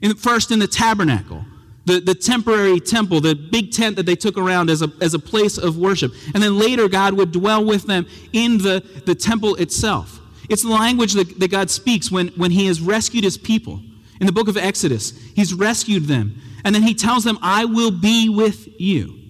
In, 0.00 0.14
first 0.14 0.52
in 0.52 0.58
the 0.58 0.66
tabernacle, 0.66 1.44
the, 1.86 2.00
the 2.00 2.14
temporary 2.14 2.80
temple, 2.80 3.20
the 3.20 3.34
big 3.34 3.72
tent 3.72 3.96
that 3.96 4.06
they 4.06 4.16
took 4.16 4.38
around 4.38 4.70
as 4.70 4.82
a, 4.82 4.90
as 5.00 5.14
a 5.14 5.18
place 5.18 5.58
of 5.58 5.76
worship. 5.76 6.12
And 6.32 6.42
then 6.42 6.58
later, 6.58 6.88
God 6.88 7.14
would 7.14 7.32
dwell 7.32 7.64
with 7.64 7.86
them 7.86 8.06
in 8.32 8.58
the, 8.58 8.82
the 9.04 9.14
temple 9.14 9.54
itself. 9.56 10.20
It's 10.48 10.62
the 10.62 10.70
language 10.70 11.12
that, 11.14 11.38
that 11.40 11.50
God 11.50 11.70
speaks 11.70 12.10
when, 12.10 12.28
when 12.28 12.50
he 12.50 12.66
has 12.66 12.80
rescued 12.80 13.24
his 13.24 13.36
people. 13.36 13.80
In 14.20 14.26
the 14.26 14.32
book 14.32 14.48
of 14.48 14.56
Exodus, 14.56 15.10
he's 15.34 15.52
rescued 15.52 16.04
them. 16.04 16.40
And 16.64 16.74
then 16.74 16.82
he 16.82 16.94
tells 16.94 17.24
them, 17.24 17.38
I 17.42 17.66
will 17.66 17.90
be 17.90 18.28
with 18.28 18.68
you. 18.80 19.20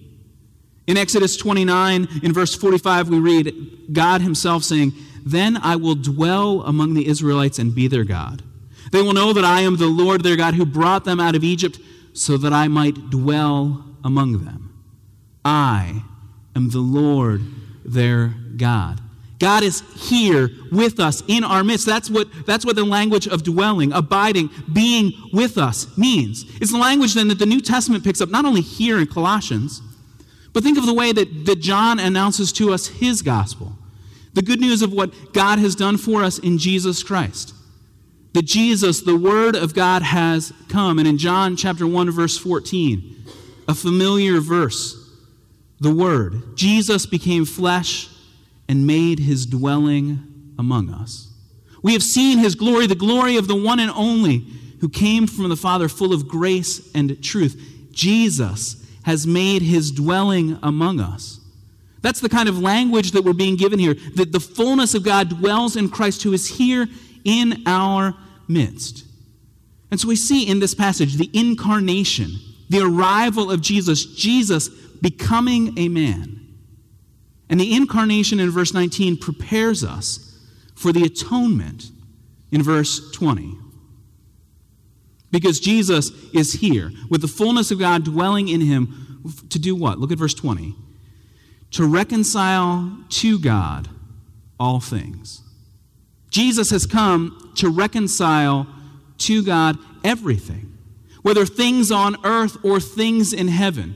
In 0.87 0.97
Exodus 0.97 1.35
29, 1.35 2.07
in 2.23 2.33
verse 2.33 2.55
45, 2.55 3.09
we 3.09 3.19
read 3.19 3.91
God 3.91 4.21
himself 4.21 4.63
saying, 4.63 4.93
Then 5.25 5.57
I 5.57 5.75
will 5.75 5.95
dwell 5.95 6.61
among 6.61 6.93
the 6.93 7.07
Israelites 7.07 7.59
and 7.59 7.73
be 7.73 7.87
their 7.87 8.03
God. 8.03 8.43
They 8.91 9.01
will 9.01 9.13
know 9.13 9.33
that 9.33 9.43
I 9.43 9.61
am 9.61 9.77
the 9.77 9.87
Lord 9.87 10.23
their 10.23 10.37
God 10.37 10.53
who 10.53 10.65
brought 10.65 11.03
them 11.03 11.19
out 11.19 11.35
of 11.35 11.43
Egypt 11.43 11.79
so 12.15 12.37
that 12.37 12.53
I 12.53 12.67
might 12.67 13.09
dwell 13.09 13.85
among 14.03 14.43
them. 14.43 14.73
I 15.43 16.03
am 16.55 16.69
the 16.69 16.79
Lord 16.79 17.41
their 17.83 18.33
God. 18.57 19.01
God 19.37 19.63
is 19.63 19.83
here 20.09 20.49
with 20.71 20.99
us 20.99 21.21
in 21.27 21.43
our 21.43 21.63
midst. 21.63 21.85
That's 21.85 22.09
what, 22.09 22.27
that's 22.45 22.65
what 22.65 22.77
the 22.77 22.85
language 22.85 23.27
of 23.27 23.43
dwelling, 23.43 23.91
abiding, 23.91 24.49
being 24.71 25.11
with 25.33 25.57
us 25.57 25.97
means. 25.97 26.45
It's 26.61 26.71
the 26.71 26.77
language 26.77 27.13
then 27.13 27.27
that 27.27 27.39
the 27.39 27.45
New 27.45 27.59
Testament 27.59 28.03
picks 28.03 28.21
up, 28.21 28.29
not 28.29 28.45
only 28.45 28.61
here 28.61 28.97
in 28.97 29.07
Colossians, 29.07 29.81
but 30.53 30.63
think 30.63 30.77
of 30.77 30.85
the 30.85 30.93
way 30.93 31.11
that, 31.11 31.45
that 31.45 31.59
John 31.59 31.99
announces 31.99 32.53
to 32.53 32.71
us 32.73 32.87
his 32.87 33.21
gospel. 33.21 33.73
The 34.33 34.41
good 34.41 34.61
news 34.61 34.81
of 34.81 34.93
what 34.93 35.33
God 35.33 35.59
has 35.59 35.75
done 35.75 35.97
for 35.97 36.23
us 36.23 36.39
in 36.39 36.57
Jesus 36.57 37.03
Christ. 37.03 37.53
That 38.35 38.43
Jesus, 38.43 38.99
the 38.99 39.15
Word 39.15 39.55
of 39.55 39.73
God, 39.73 40.01
has 40.01 40.51
come. 40.67 40.99
And 40.99 41.07
in 41.07 41.17
John 41.17 41.55
chapter 41.55 41.87
1, 41.87 42.11
verse 42.11 42.37
14, 42.37 43.15
a 43.69 43.73
familiar 43.73 44.41
verse, 44.41 45.09
the 45.79 45.95
Word, 45.95 46.57
Jesus 46.57 47.05
became 47.05 47.45
flesh 47.45 48.09
and 48.67 48.85
made 48.85 49.19
his 49.19 49.45
dwelling 49.45 50.51
among 50.59 50.89
us. 50.89 51.31
We 51.81 51.93
have 51.93 52.03
seen 52.03 52.39
his 52.39 52.55
glory, 52.55 52.87
the 52.87 52.93
glory 52.93 53.37
of 53.37 53.47
the 53.47 53.55
one 53.55 53.79
and 53.79 53.91
only 53.91 54.39
who 54.81 54.89
came 54.89 55.27
from 55.27 55.47
the 55.47 55.55
Father, 55.55 55.87
full 55.87 56.11
of 56.11 56.27
grace 56.27 56.93
and 56.93 57.23
truth. 57.23 57.87
Jesus 57.93 58.85
has 59.03 59.25
made 59.25 59.61
his 59.61 59.91
dwelling 59.91 60.59
among 60.61 60.99
us. 60.99 61.39
That's 62.01 62.19
the 62.19 62.27
kind 62.27 62.49
of 62.49 62.59
language 62.59 63.11
that 63.11 63.23
we're 63.23 63.31
being 63.31 63.55
given 63.55 63.79
here 63.79 63.93
that 64.15 64.33
the 64.33 64.41
fullness 64.41 64.93
of 64.93 65.03
God 65.03 65.29
dwells 65.29 65.77
in 65.77 65.87
Christ 65.87 66.23
who 66.23 66.33
is 66.33 66.49
here 66.49 66.85
in 67.23 67.63
our 67.65 68.13
midst. 68.47 69.05
And 69.91 69.99
so 69.99 70.07
we 70.07 70.15
see 70.15 70.47
in 70.47 70.59
this 70.59 70.75
passage 70.75 71.15
the 71.15 71.29
incarnation, 71.33 72.31
the 72.69 72.81
arrival 72.81 73.51
of 73.51 73.61
Jesus, 73.61 74.05
Jesus 74.05 74.69
becoming 74.69 75.77
a 75.77 75.87
man. 75.87 76.41
And 77.49 77.59
the 77.59 77.73
incarnation 77.73 78.39
in 78.39 78.49
verse 78.49 78.73
19 78.73 79.17
prepares 79.17 79.83
us 79.83 80.37
for 80.75 80.91
the 80.91 81.03
atonement 81.03 81.91
in 82.51 82.63
verse 82.63 83.11
20. 83.11 83.57
Because 85.31 85.59
Jesus 85.59 86.11
is 86.33 86.53
here 86.53 86.91
with 87.09 87.21
the 87.21 87.27
fullness 87.27 87.71
of 87.71 87.79
God 87.79 88.03
dwelling 88.03 88.47
in 88.47 88.61
him 88.61 89.21
to 89.49 89.59
do 89.59 89.75
what? 89.75 89.99
Look 89.99 90.11
at 90.11 90.17
verse 90.17 90.33
20. 90.33 90.75
To 91.71 91.85
reconcile 91.85 92.97
to 93.09 93.39
God 93.39 93.89
all 94.59 94.79
things. 94.79 95.41
Jesus 96.35 96.69
has 96.71 96.85
come 96.85 97.53
to 97.55 97.69
reconcile 97.69 98.67
to 99.19 99.41
God 99.41 99.77
everything, 100.03 100.77
whether 101.21 101.45
things 101.45 101.93
on 101.93 102.17
earth 102.25 102.57
or 102.61 102.81
things 102.81 103.31
in 103.31 103.47
heaven. 103.47 103.95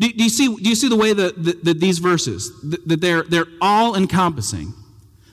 Do, 0.00 0.12
do 0.12 0.24
you, 0.24 0.28
see, 0.28 0.48
do 0.48 0.68
you 0.68 0.74
see 0.74 0.88
the 0.88 0.96
way 0.96 1.12
that, 1.12 1.44
that, 1.44 1.64
that 1.64 1.78
these 1.78 2.00
verses, 2.00 2.50
that, 2.68 2.88
that 2.88 3.00
they're, 3.00 3.22
they're 3.22 3.46
all 3.60 3.94
encompassing? 3.94 4.74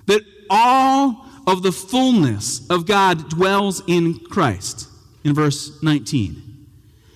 That 0.05 0.21
all 0.47 1.25
of 1.47 1.63
the 1.63 1.71
fullness 1.71 2.69
of 2.69 2.85
God 2.85 3.27
dwells 3.27 3.81
in 3.87 4.19
Christ 4.19 4.87
in 5.23 5.33
verse 5.33 5.81
19. 5.81 6.67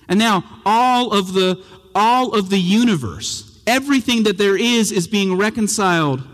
And 0.08 0.18
now 0.18 0.42
all 0.66 1.12
of 1.12 1.32
the 1.32 1.64
all 1.94 2.34
of 2.34 2.50
the 2.50 2.58
universe, 2.58 3.62
everything 3.68 4.24
that 4.24 4.36
there 4.36 4.56
is 4.56 4.90
is 4.90 5.06
being 5.06 5.38
reconciled 5.38 6.24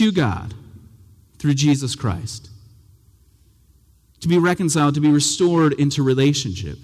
to 0.00 0.10
God 0.10 0.54
through 1.38 1.52
Jesus 1.52 1.94
Christ. 1.94 2.48
To 4.20 4.28
be 4.28 4.38
reconciled, 4.38 4.94
to 4.94 5.00
be 5.00 5.10
restored 5.10 5.74
into 5.74 6.02
relationship, 6.02 6.78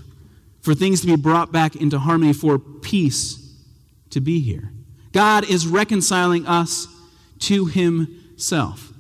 for 0.61 0.75
things 0.75 1.00
to 1.00 1.06
be 1.06 1.16
brought 1.16 1.50
back 1.50 1.76
into 1.76 1.99
harmony, 1.99 2.35
for 2.35 2.58
peace 2.58 3.54
to 4.11 4.20
be 4.20 4.40
here. 4.40 4.70
God 5.12 5.49
is 5.49 5.66
reconciling 5.66 6.46
us 6.46 6.88
to 7.38 7.64
Himself. 7.64 8.92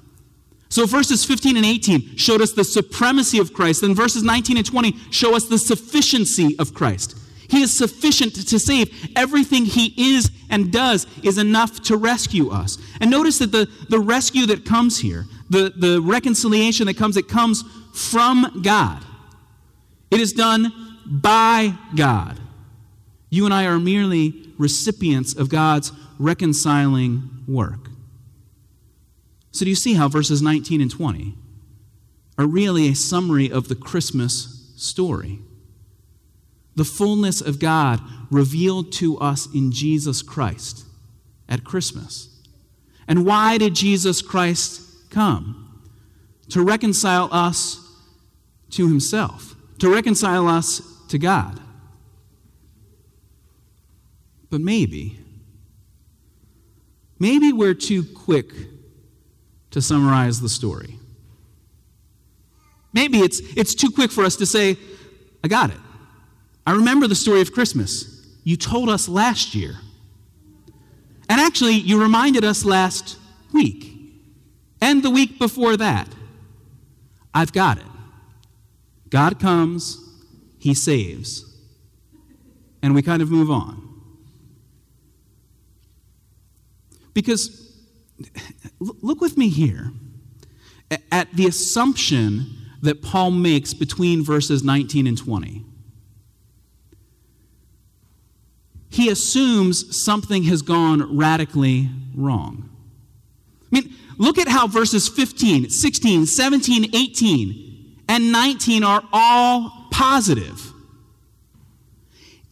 So 0.70 0.86
verses 0.86 1.22
15 1.22 1.58
and 1.58 1.66
18 1.66 2.16
showed 2.16 2.40
us 2.40 2.52
the 2.52 2.64
supremacy 2.64 3.38
of 3.38 3.52
Christ, 3.52 3.82
and 3.82 3.94
verses 3.94 4.22
19 4.22 4.56
and 4.56 4.64
20 4.64 4.96
show 5.10 5.36
us 5.36 5.44
the 5.44 5.58
sufficiency 5.58 6.56
of 6.58 6.72
Christ. 6.72 7.18
He 7.48 7.62
is 7.62 7.76
sufficient 7.76 8.34
to 8.34 8.58
save. 8.58 9.10
Everything 9.16 9.64
he 9.64 10.16
is 10.16 10.30
and 10.50 10.72
does 10.72 11.06
is 11.22 11.38
enough 11.38 11.82
to 11.84 11.96
rescue 11.96 12.50
us. 12.50 12.78
And 13.00 13.10
notice 13.10 13.38
that 13.38 13.52
the, 13.52 13.68
the 13.88 14.00
rescue 14.00 14.46
that 14.46 14.64
comes 14.64 14.98
here, 14.98 15.26
the, 15.50 15.72
the 15.76 16.00
reconciliation 16.00 16.86
that 16.86 16.96
comes, 16.96 17.16
it 17.16 17.28
comes 17.28 17.64
from 17.94 18.60
God. 18.62 19.02
It 20.10 20.20
is 20.20 20.32
done 20.32 20.72
by 21.06 21.74
God. 21.94 22.40
You 23.30 23.44
and 23.44 23.54
I 23.54 23.66
are 23.66 23.78
merely 23.78 24.52
recipients 24.58 25.34
of 25.34 25.48
God's 25.48 25.92
reconciling 26.18 27.44
work. 27.46 27.90
So, 29.52 29.64
do 29.64 29.70
you 29.70 29.76
see 29.76 29.94
how 29.94 30.08
verses 30.08 30.42
19 30.42 30.80
and 30.80 30.90
20 30.90 31.34
are 32.38 32.46
really 32.46 32.88
a 32.88 32.94
summary 32.94 33.50
of 33.50 33.68
the 33.68 33.74
Christmas 33.74 34.72
story? 34.76 35.40
The 36.76 36.84
fullness 36.84 37.40
of 37.40 37.58
God 37.58 38.00
revealed 38.30 38.92
to 38.92 39.18
us 39.18 39.48
in 39.52 39.72
Jesus 39.72 40.22
Christ 40.22 40.84
at 41.48 41.64
Christmas. 41.64 42.28
And 43.08 43.24
why 43.24 43.58
did 43.58 43.74
Jesus 43.74 44.22
Christ 44.22 45.10
come? 45.10 45.62
To 46.50 46.62
reconcile 46.62 47.28
us 47.32 47.80
to 48.70 48.86
himself, 48.86 49.56
to 49.78 49.92
reconcile 49.92 50.46
us 50.46 50.80
to 51.08 51.18
God. 51.18 51.60
But 54.50 54.60
maybe, 54.60 55.18
maybe 57.18 57.52
we're 57.52 57.74
too 57.74 58.04
quick 58.04 58.52
to 59.70 59.80
summarize 59.80 60.40
the 60.40 60.48
story. 60.48 60.98
Maybe 62.92 63.18
it's, 63.18 63.40
it's 63.56 63.74
too 63.74 63.90
quick 63.90 64.10
for 64.10 64.24
us 64.24 64.36
to 64.36 64.46
say, 64.46 64.76
I 65.42 65.48
got 65.48 65.70
it. 65.70 65.76
I 66.66 66.72
remember 66.72 67.06
the 67.06 67.14
story 67.14 67.40
of 67.40 67.52
Christmas. 67.52 68.26
You 68.42 68.56
told 68.56 68.88
us 68.88 69.08
last 69.08 69.54
year. 69.54 69.76
And 71.28 71.40
actually, 71.40 71.74
you 71.74 72.00
reminded 72.00 72.44
us 72.44 72.64
last 72.64 73.18
week 73.52 73.96
and 74.80 75.02
the 75.02 75.10
week 75.10 75.38
before 75.38 75.76
that. 75.76 76.08
I've 77.34 77.52
got 77.52 77.78
it. 77.78 77.84
God 79.10 79.38
comes, 79.38 80.00
He 80.58 80.74
saves, 80.74 81.44
and 82.82 82.94
we 82.94 83.02
kind 83.02 83.22
of 83.22 83.30
move 83.30 83.50
on. 83.50 83.82
Because 87.14 87.72
look 88.78 89.20
with 89.20 89.36
me 89.36 89.48
here 89.48 89.90
at 91.10 91.32
the 91.32 91.46
assumption 91.46 92.46
that 92.82 93.02
Paul 93.02 93.30
makes 93.30 93.74
between 93.74 94.22
verses 94.22 94.62
19 94.62 95.06
and 95.06 95.16
20. 95.16 95.64
He 98.96 99.10
assumes 99.10 100.02
something 100.02 100.44
has 100.44 100.62
gone 100.62 101.16
radically 101.16 101.90
wrong. 102.14 102.68
I 103.70 103.80
mean, 103.80 103.94
look 104.16 104.38
at 104.38 104.48
how 104.48 104.66
verses 104.66 105.06
15, 105.06 105.68
16, 105.68 106.26
17, 106.26 106.94
18, 106.94 108.02
and 108.08 108.32
19 108.32 108.84
are 108.84 109.02
all 109.12 109.88
positive. 109.90 110.72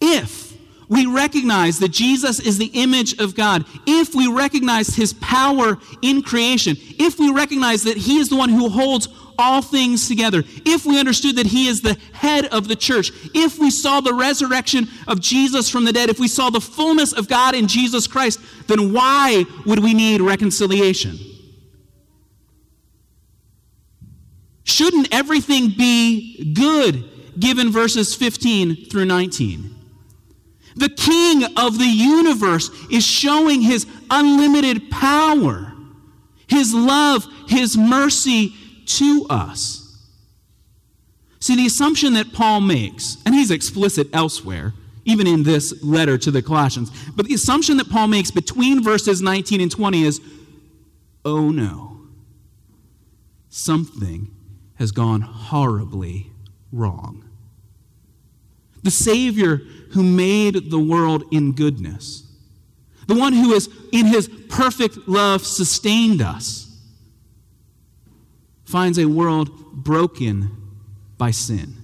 If 0.02 0.54
we 0.90 1.06
recognize 1.06 1.78
that 1.78 1.90
Jesus 1.90 2.40
is 2.40 2.58
the 2.58 2.70
image 2.74 3.18
of 3.18 3.34
God, 3.34 3.64
if 3.86 4.14
we 4.14 4.30
recognize 4.30 4.88
his 4.88 5.14
power 5.14 5.78
in 6.02 6.20
creation, 6.20 6.76
if 6.98 7.18
we 7.18 7.32
recognize 7.32 7.84
that 7.84 7.96
he 7.96 8.18
is 8.18 8.28
the 8.28 8.36
one 8.36 8.50
who 8.50 8.68
holds 8.68 9.08
all 9.38 9.62
things 9.62 10.08
together, 10.08 10.42
if 10.64 10.84
we 10.86 10.98
understood 10.98 11.36
that 11.36 11.46
He 11.46 11.68
is 11.68 11.80
the 11.80 11.98
head 12.12 12.46
of 12.46 12.68
the 12.68 12.76
church, 12.76 13.10
if 13.34 13.58
we 13.58 13.70
saw 13.70 14.00
the 14.00 14.14
resurrection 14.14 14.88
of 15.06 15.20
Jesus 15.20 15.68
from 15.70 15.84
the 15.84 15.92
dead, 15.92 16.10
if 16.10 16.18
we 16.18 16.28
saw 16.28 16.50
the 16.50 16.60
fullness 16.60 17.12
of 17.12 17.28
God 17.28 17.54
in 17.54 17.68
Jesus 17.68 18.06
Christ, 18.06 18.40
then 18.66 18.92
why 18.92 19.44
would 19.66 19.80
we 19.80 19.94
need 19.94 20.20
reconciliation? 20.20 21.18
Shouldn't 24.64 25.14
everything 25.14 25.74
be 25.76 26.52
good 26.54 27.04
given 27.38 27.70
verses 27.70 28.14
15 28.14 28.86
through 28.86 29.04
19? 29.04 29.74
The 30.76 30.88
King 30.88 31.44
of 31.56 31.78
the 31.78 31.84
universe 31.84 32.70
is 32.90 33.06
showing 33.06 33.60
his 33.60 33.86
unlimited 34.10 34.90
power, 34.90 35.72
his 36.48 36.74
love, 36.74 37.26
his 37.46 37.76
mercy, 37.76 38.54
to 38.86 39.26
us. 39.30 39.84
See, 41.40 41.56
the 41.56 41.66
assumption 41.66 42.14
that 42.14 42.32
Paul 42.32 42.62
makes, 42.62 43.18
and 43.26 43.34
he's 43.34 43.50
explicit 43.50 44.08
elsewhere, 44.14 44.72
even 45.04 45.26
in 45.26 45.42
this 45.42 45.82
letter 45.84 46.16
to 46.16 46.30
the 46.30 46.40
Colossians, 46.40 46.90
but 47.14 47.26
the 47.26 47.34
assumption 47.34 47.76
that 47.76 47.90
Paul 47.90 48.08
makes 48.08 48.30
between 48.30 48.82
verses 48.82 49.20
19 49.20 49.60
and 49.60 49.70
20 49.70 50.04
is 50.04 50.20
oh 51.24 51.50
no, 51.50 52.00
something 53.50 54.30
has 54.76 54.90
gone 54.90 55.20
horribly 55.20 56.30
wrong. 56.72 57.28
The 58.82 58.90
Savior 58.90 59.56
who 59.90 60.02
made 60.02 60.70
the 60.70 60.78
world 60.78 61.24
in 61.30 61.52
goodness, 61.52 62.22
the 63.06 63.14
one 63.14 63.32
who 63.34 63.52
has, 63.52 63.68
in 63.92 64.06
his 64.06 64.28
perfect 64.48 65.06
love, 65.06 65.44
sustained 65.44 66.22
us 66.22 66.63
finds 68.64 68.98
a 68.98 69.06
world 69.06 69.50
broken 69.72 70.50
by 71.18 71.30
sin. 71.30 71.74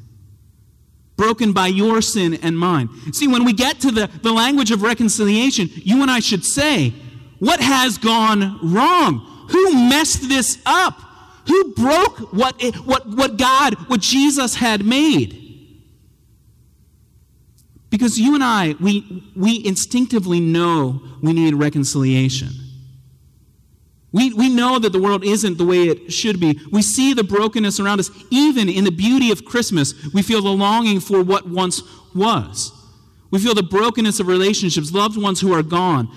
Broken 1.16 1.52
by 1.52 1.66
your 1.66 2.00
sin 2.00 2.34
and 2.42 2.58
mine. 2.58 2.88
See, 3.12 3.28
when 3.28 3.44
we 3.44 3.52
get 3.52 3.80
to 3.80 3.90
the, 3.90 4.06
the 4.22 4.32
language 4.32 4.70
of 4.70 4.82
reconciliation, 4.82 5.68
you 5.74 6.00
and 6.02 6.10
I 6.10 6.20
should 6.20 6.44
say, 6.44 6.94
What 7.38 7.60
has 7.60 7.98
gone 7.98 8.58
wrong? 8.62 9.46
Who 9.50 9.88
messed 9.88 10.28
this 10.28 10.58
up? 10.64 10.98
Who 11.46 11.74
broke 11.74 12.32
what, 12.32 12.62
what, 12.84 13.08
what 13.08 13.36
God, 13.36 13.74
what 13.88 14.00
Jesus 14.00 14.54
had 14.54 14.84
made? 14.84 15.40
Because 17.90 18.18
you 18.18 18.34
and 18.34 18.44
I, 18.44 18.76
we, 18.80 19.24
we 19.34 19.64
instinctively 19.66 20.38
know 20.38 21.02
we 21.20 21.32
need 21.32 21.54
reconciliation. 21.54 22.50
We, 24.12 24.32
we 24.32 24.48
know 24.48 24.78
that 24.78 24.92
the 24.92 25.00
world 25.00 25.24
isn't 25.24 25.56
the 25.56 25.64
way 25.64 25.88
it 25.88 26.12
should 26.12 26.40
be. 26.40 26.58
We 26.72 26.82
see 26.82 27.14
the 27.14 27.22
brokenness 27.22 27.78
around 27.78 28.00
us. 28.00 28.10
Even 28.30 28.68
in 28.68 28.84
the 28.84 28.90
beauty 28.90 29.30
of 29.30 29.44
Christmas, 29.44 29.94
we 30.12 30.22
feel 30.22 30.42
the 30.42 30.50
longing 30.50 30.98
for 30.98 31.22
what 31.22 31.48
once 31.48 31.82
was. 32.14 32.72
We 33.30 33.38
feel 33.38 33.54
the 33.54 33.62
brokenness 33.62 34.18
of 34.18 34.26
relationships, 34.26 34.92
loved 34.92 35.20
ones 35.20 35.40
who 35.40 35.52
are 35.52 35.62
gone. 35.62 36.08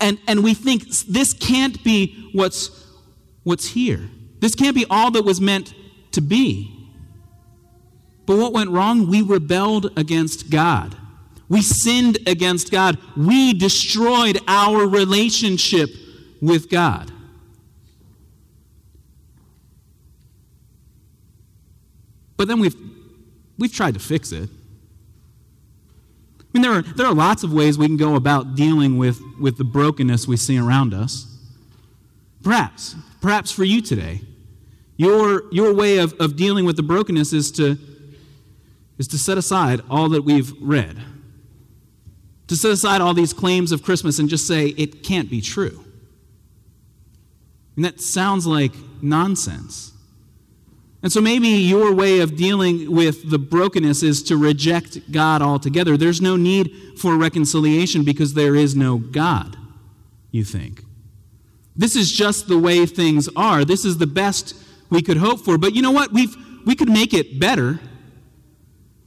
And, 0.00 0.18
and 0.26 0.42
we 0.42 0.54
think 0.54 0.88
this 1.06 1.34
can't 1.34 1.82
be 1.84 2.30
what's, 2.32 2.70
what's 3.42 3.68
here. 3.68 4.08
This 4.38 4.54
can't 4.54 4.74
be 4.74 4.86
all 4.88 5.10
that 5.10 5.22
was 5.22 5.38
meant 5.38 5.74
to 6.12 6.22
be. 6.22 6.74
But 8.24 8.38
what 8.38 8.54
went 8.54 8.70
wrong? 8.70 9.08
We 9.08 9.20
rebelled 9.20 9.98
against 9.98 10.48
God. 10.48 10.96
We 11.50 11.60
sinned 11.60 12.16
against 12.26 12.70
God. 12.70 12.96
We 13.16 13.52
destroyed 13.52 14.38
our 14.48 14.86
relationship 14.86 15.90
with 16.40 16.70
God. 16.70 17.12
But 22.36 22.48
then 22.48 22.58
we've, 22.58 22.76
we've 23.58 23.72
tried 23.72 23.94
to 23.94 24.00
fix 24.00 24.32
it. 24.32 24.48
I 26.40 26.44
mean, 26.54 26.62
there 26.62 26.72
are, 26.72 26.82
there 26.82 27.06
are 27.06 27.14
lots 27.14 27.44
of 27.44 27.52
ways 27.52 27.76
we 27.76 27.86
can 27.86 27.98
go 27.98 28.16
about 28.16 28.54
dealing 28.54 28.96
with, 28.96 29.20
with 29.38 29.58
the 29.58 29.64
brokenness 29.64 30.26
we 30.26 30.36
see 30.38 30.58
around 30.58 30.94
us. 30.94 31.26
Perhaps, 32.42 32.96
perhaps 33.20 33.52
for 33.52 33.64
you 33.64 33.82
today, 33.82 34.22
your, 34.96 35.44
your 35.52 35.74
way 35.74 35.98
of, 35.98 36.14
of 36.14 36.34
dealing 36.36 36.64
with 36.64 36.76
the 36.76 36.82
brokenness 36.82 37.32
is 37.32 37.52
to, 37.52 37.76
is 38.98 39.06
to 39.08 39.18
set 39.18 39.38
aside 39.38 39.82
all 39.90 40.08
that 40.08 40.22
we've 40.22 40.52
read, 40.60 40.96
to 42.48 42.56
set 42.56 42.70
aside 42.70 43.00
all 43.00 43.14
these 43.14 43.32
claims 43.32 43.70
of 43.70 43.82
Christmas 43.82 44.18
and 44.18 44.28
just 44.28 44.46
say, 44.46 44.68
it 44.68 45.02
can't 45.04 45.30
be 45.30 45.40
true. 45.40 45.84
And 47.76 47.84
that 47.84 48.00
sounds 48.00 48.46
like 48.46 48.72
nonsense. 49.02 49.92
And 51.02 51.10
so 51.10 51.20
maybe 51.20 51.48
your 51.48 51.94
way 51.94 52.20
of 52.20 52.36
dealing 52.36 52.94
with 52.94 53.30
the 53.30 53.38
brokenness 53.38 54.02
is 54.02 54.22
to 54.24 54.36
reject 54.36 55.10
God 55.10 55.40
altogether. 55.40 55.96
There's 55.96 56.20
no 56.20 56.36
need 56.36 56.98
for 56.98 57.16
reconciliation 57.16 58.04
because 58.04 58.34
there 58.34 58.54
is 58.54 58.76
no 58.76 58.98
God, 58.98 59.56
you 60.30 60.44
think. 60.44 60.84
This 61.74 61.96
is 61.96 62.12
just 62.12 62.48
the 62.48 62.58
way 62.58 62.84
things 62.84 63.28
are. 63.34 63.64
This 63.64 63.86
is 63.86 63.96
the 63.96 64.06
best 64.06 64.54
we 64.90 65.00
could 65.00 65.16
hope 65.16 65.40
for. 65.40 65.56
But 65.56 65.74
you 65.74 65.80
know 65.80 65.92
what? 65.92 66.12
We've, 66.12 66.36
we 66.66 66.74
could 66.74 66.90
make 66.90 67.14
it 67.14 67.40
better. 67.40 67.80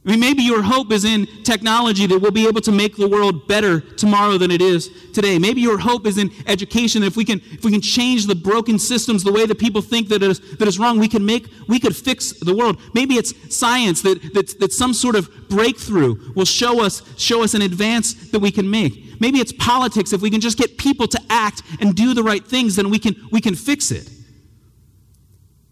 I 0.06 0.10
mean, 0.10 0.20
maybe 0.20 0.42
your 0.42 0.62
hope 0.62 0.92
is 0.92 1.06
in 1.06 1.26
technology 1.44 2.06
that 2.06 2.18
we'll 2.18 2.30
be 2.30 2.46
able 2.46 2.60
to 2.60 2.72
make 2.72 2.94
the 2.96 3.08
world 3.08 3.48
better 3.48 3.80
tomorrow 3.80 4.36
than 4.36 4.50
it 4.50 4.60
is 4.60 4.90
today. 5.14 5.38
Maybe 5.38 5.62
your 5.62 5.78
hope 5.78 6.06
is 6.06 6.18
in 6.18 6.30
education. 6.46 7.02
If 7.02 7.16
we 7.16 7.24
can, 7.24 7.40
if 7.52 7.64
we 7.64 7.70
can 7.70 7.80
change 7.80 8.26
the 8.26 8.34
broken 8.34 8.78
systems, 8.78 9.24
the 9.24 9.32
way 9.32 9.46
that 9.46 9.58
people 9.58 9.80
think 9.80 10.08
that 10.08 10.22
is, 10.22 10.40
that 10.58 10.68
is 10.68 10.78
wrong, 10.78 10.98
we 10.98 11.08
can 11.08 11.24
make, 11.24 11.48
we 11.68 11.80
could 11.80 11.96
fix 11.96 12.32
the 12.32 12.54
world. 12.54 12.78
Maybe 12.92 13.14
it's 13.14 13.56
science 13.56 14.02
that, 14.02 14.34
that, 14.34 14.60
that 14.60 14.72
some 14.74 14.92
sort 14.92 15.16
of 15.16 15.30
breakthrough 15.48 16.34
will 16.34 16.44
show 16.44 16.84
us, 16.84 17.02
show 17.18 17.42
us 17.42 17.54
an 17.54 17.62
advance 17.62 18.30
that 18.30 18.40
we 18.40 18.50
can 18.50 18.70
make. 18.70 19.18
Maybe 19.22 19.38
it's 19.38 19.52
politics. 19.52 20.12
If 20.12 20.20
we 20.20 20.28
can 20.28 20.42
just 20.42 20.58
get 20.58 20.76
people 20.76 21.08
to 21.08 21.20
act 21.30 21.62
and 21.80 21.94
do 21.94 22.12
the 22.12 22.22
right 22.22 22.46
things, 22.46 22.76
then 22.76 22.90
we 22.90 22.98
can, 22.98 23.16
we 23.32 23.40
can 23.40 23.54
fix 23.54 23.90
it. 23.90 24.10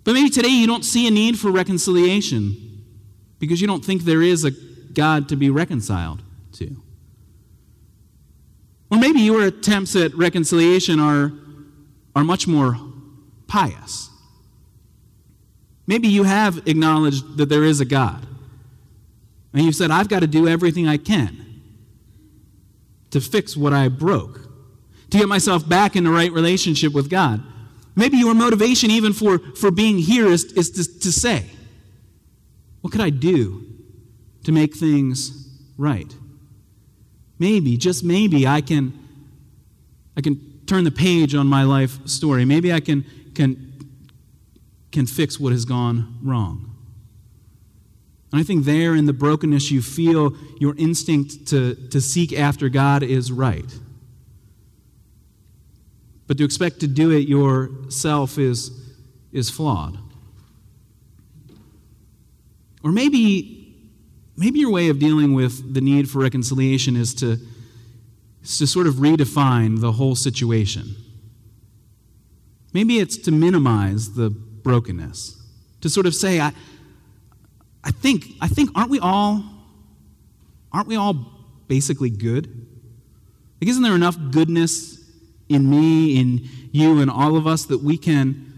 But 0.05 0.15
maybe 0.15 0.31
today 0.31 0.49
you 0.49 0.67
don't 0.67 0.87
see 0.87 1.07
a 1.07 1.11
need 1.11 1.39
for 1.39 1.51
reconciliation 1.51 2.72
because 3.43 3.61
you 3.61 3.67
don't 3.67 3.85
think 3.85 4.03
there 4.03 4.23
is 4.23 4.45
a 4.45 4.53
God 4.53 5.29
to 5.31 5.37
be 5.37 5.51
reconciled 5.51 6.23
to. 6.53 6.77
Or 8.89 8.99
maybe 8.99 9.19
your 9.19 9.45
attempts 9.45 9.97
at 9.97 10.15
reconciliation 10.15 11.01
are, 11.01 11.33
are 12.15 12.23
much 12.23 12.47
more 12.47 12.79
pious. 13.49 14.11
Maybe 15.89 16.07
you 16.07 16.23
have 16.23 16.69
acknowledged 16.69 17.37
that 17.37 17.49
there 17.49 17.65
is 17.65 17.81
a 17.81 17.85
God. 17.85 18.25
And 19.53 19.65
you've 19.65 19.75
said, 19.75 19.91
I've 19.91 20.09
got 20.09 20.21
to 20.21 20.29
do 20.29 20.47
everything 20.47 20.87
I 20.87 20.97
can 20.97 21.61
to 23.11 23.21
fix 23.21 23.57
what 23.57 23.73
I 23.73 23.89
broke, 23.89 24.41
to 25.11 25.19
get 25.19 25.27
myself 25.27 25.69
back 25.69 25.97
in 25.97 26.05
the 26.05 26.11
right 26.11 26.31
relationship 26.31 26.93
with 26.93 27.11
God. 27.11 27.43
Maybe 27.97 28.19
your 28.19 28.35
motivation, 28.35 28.93
even 28.93 29.13
for, 29.13 29.41
for 29.57 29.73
being 29.73 29.99
here, 29.99 30.29
is, 30.29 30.45
is 30.53 30.71
to, 30.71 31.01
to 31.01 31.11
say, 31.11 31.47
what 32.83 32.93
could 32.93 33.01
I 33.01 33.11
do 33.11 33.65
to 34.45 34.53
make 34.53 34.77
things 34.77 35.49
right? 35.79 36.15
Maybe, 37.39 37.77
just 37.77 38.05
maybe, 38.05 38.47
I 38.47 38.61
can, 38.61 38.93
I 40.17 40.21
can 40.21 40.61
turn 40.67 40.85
the 40.85 40.91
page 40.91 41.35
on 41.35 41.47
my 41.47 41.65
life 41.65 42.07
story. 42.07 42.45
Maybe 42.45 42.73
I 42.73 42.81
can, 42.81 43.05
can, 43.35 43.73
can 44.93 45.07
fix 45.07 45.41
what 45.41 45.53
has 45.53 45.65
gone 45.65 46.19
wrong. 46.23 46.69
And 48.31 48.41
I 48.41 48.45
think 48.45 48.65
there 48.65 48.95
in 48.95 49.07
the 49.07 49.13
brokenness 49.13 49.71
you 49.71 49.83
feel, 49.83 50.35
your 50.59 50.75
instinct 50.77 51.47
to, 51.49 51.75
to 51.91 52.01
seek 52.01 52.33
after 52.33 52.69
God 52.69 53.03
is 53.03 53.31
right. 53.31 53.79
But 56.27 56.39
to 56.39 56.45
expect 56.45 56.81
to 56.81 56.87
do 56.87 57.11
it 57.11 57.29
yourself 57.29 58.39
is, 58.39 58.71
is 59.33 59.51
flawed. 59.51 59.99
Or 62.83 62.93
maybe, 62.93 63.77
maybe 64.37 64.59
your 64.59 64.71
way 64.71 64.89
of 64.89 64.99
dealing 64.99 65.35
with 65.35 65.75
the 65.75 65.81
need 65.81 66.11
for 66.11 66.19
reconciliation 66.19 66.97
is 66.97 67.15
to, 67.15 67.39
is 68.43 68.59
to 68.59 68.67
sort 68.67 68.87
of 68.87 68.95
redefine 68.95 69.81
the 69.81 69.93
whole 69.93 70.15
situation. 70.15 70.97
Maybe 72.73 72.99
it's 72.99 73.17
to 73.19 73.31
minimize 73.31 74.15
the 74.15 74.31
brokenness, 74.31 75.41
to 75.83 75.91
sort 75.91 76.07
of 76.07 76.15
say, 76.15 76.41
I, 76.41 76.53
I 77.85 77.91
think, 77.91 78.27
I 78.41 78.49
think, 78.49 78.71
aren't 78.75 78.91
we 78.91 78.99
all, 78.99 79.45
aren't 80.73 80.89
we 80.89 80.97
all 80.97 81.15
basically 81.69 82.11
good? 82.11 82.47
Like, 83.61 83.69
isn't 83.69 83.83
there 83.83 83.95
enough 83.95 84.17
goodness 84.31 84.99
in 85.49 85.69
me, 85.69 86.19
in 86.19 86.49
you, 86.73 87.01
and 87.01 87.11
all 87.11 87.37
of 87.37 87.47
us 87.47 87.67
that 87.67 87.83
we 87.83 87.99
can 87.99 88.52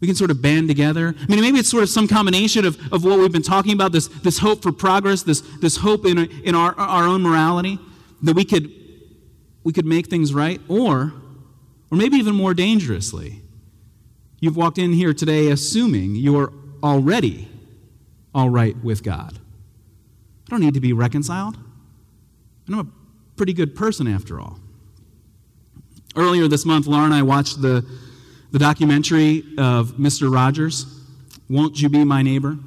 we 0.00 0.06
can 0.06 0.16
sort 0.16 0.30
of 0.30 0.40
band 0.40 0.68
together. 0.68 1.14
I 1.20 1.26
mean, 1.26 1.40
maybe 1.40 1.58
it's 1.58 1.70
sort 1.70 1.82
of 1.82 1.90
some 1.90 2.08
combination 2.08 2.64
of, 2.64 2.78
of 2.92 3.04
what 3.04 3.18
we've 3.18 3.32
been 3.32 3.42
talking 3.42 3.72
about 3.72 3.92
this, 3.92 4.08
this 4.08 4.38
hope 4.38 4.62
for 4.62 4.72
progress, 4.72 5.22
this, 5.22 5.42
this 5.60 5.76
hope 5.76 6.06
in, 6.06 6.18
in 6.18 6.54
our, 6.54 6.74
our 6.78 7.04
own 7.04 7.22
morality, 7.22 7.78
that 8.22 8.34
we 8.34 8.44
could, 8.44 8.70
we 9.62 9.72
could 9.72 9.84
make 9.84 10.08
things 10.08 10.32
right. 10.32 10.60
Or, 10.68 11.12
or 11.90 11.98
maybe 11.98 12.16
even 12.16 12.34
more 12.34 12.54
dangerously, 12.54 13.42
you've 14.40 14.56
walked 14.56 14.78
in 14.78 14.92
here 14.94 15.12
today 15.12 15.48
assuming 15.48 16.14
you're 16.14 16.52
already 16.82 17.48
all 18.34 18.48
right 18.48 18.76
with 18.82 19.02
God. 19.02 19.38
I 20.46 20.50
don't 20.50 20.60
need 20.60 20.74
to 20.74 20.80
be 20.80 20.94
reconciled. 20.94 21.58
I'm 22.68 22.78
a 22.78 22.86
pretty 23.36 23.52
good 23.52 23.74
person 23.74 24.06
after 24.06 24.40
all. 24.40 24.58
Earlier 26.16 26.48
this 26.48 26.64
month, 26.64 26.86
Laura 26.86 27.04
and 27.04 27.14
I 27.14 27.22
watched 27.22 27.60
the 27.60 27.84
the 28.52 28.58
documentary 28.58 29.44
of 29.58 29.92
Mr. 29.92 30.32
Rogers, 30.32 31.00
Won't 31.48 31.80
You 31.80 31.88
Be 31.88 32.04
My 32.04 32.22
Neighbor? 32.22 32.58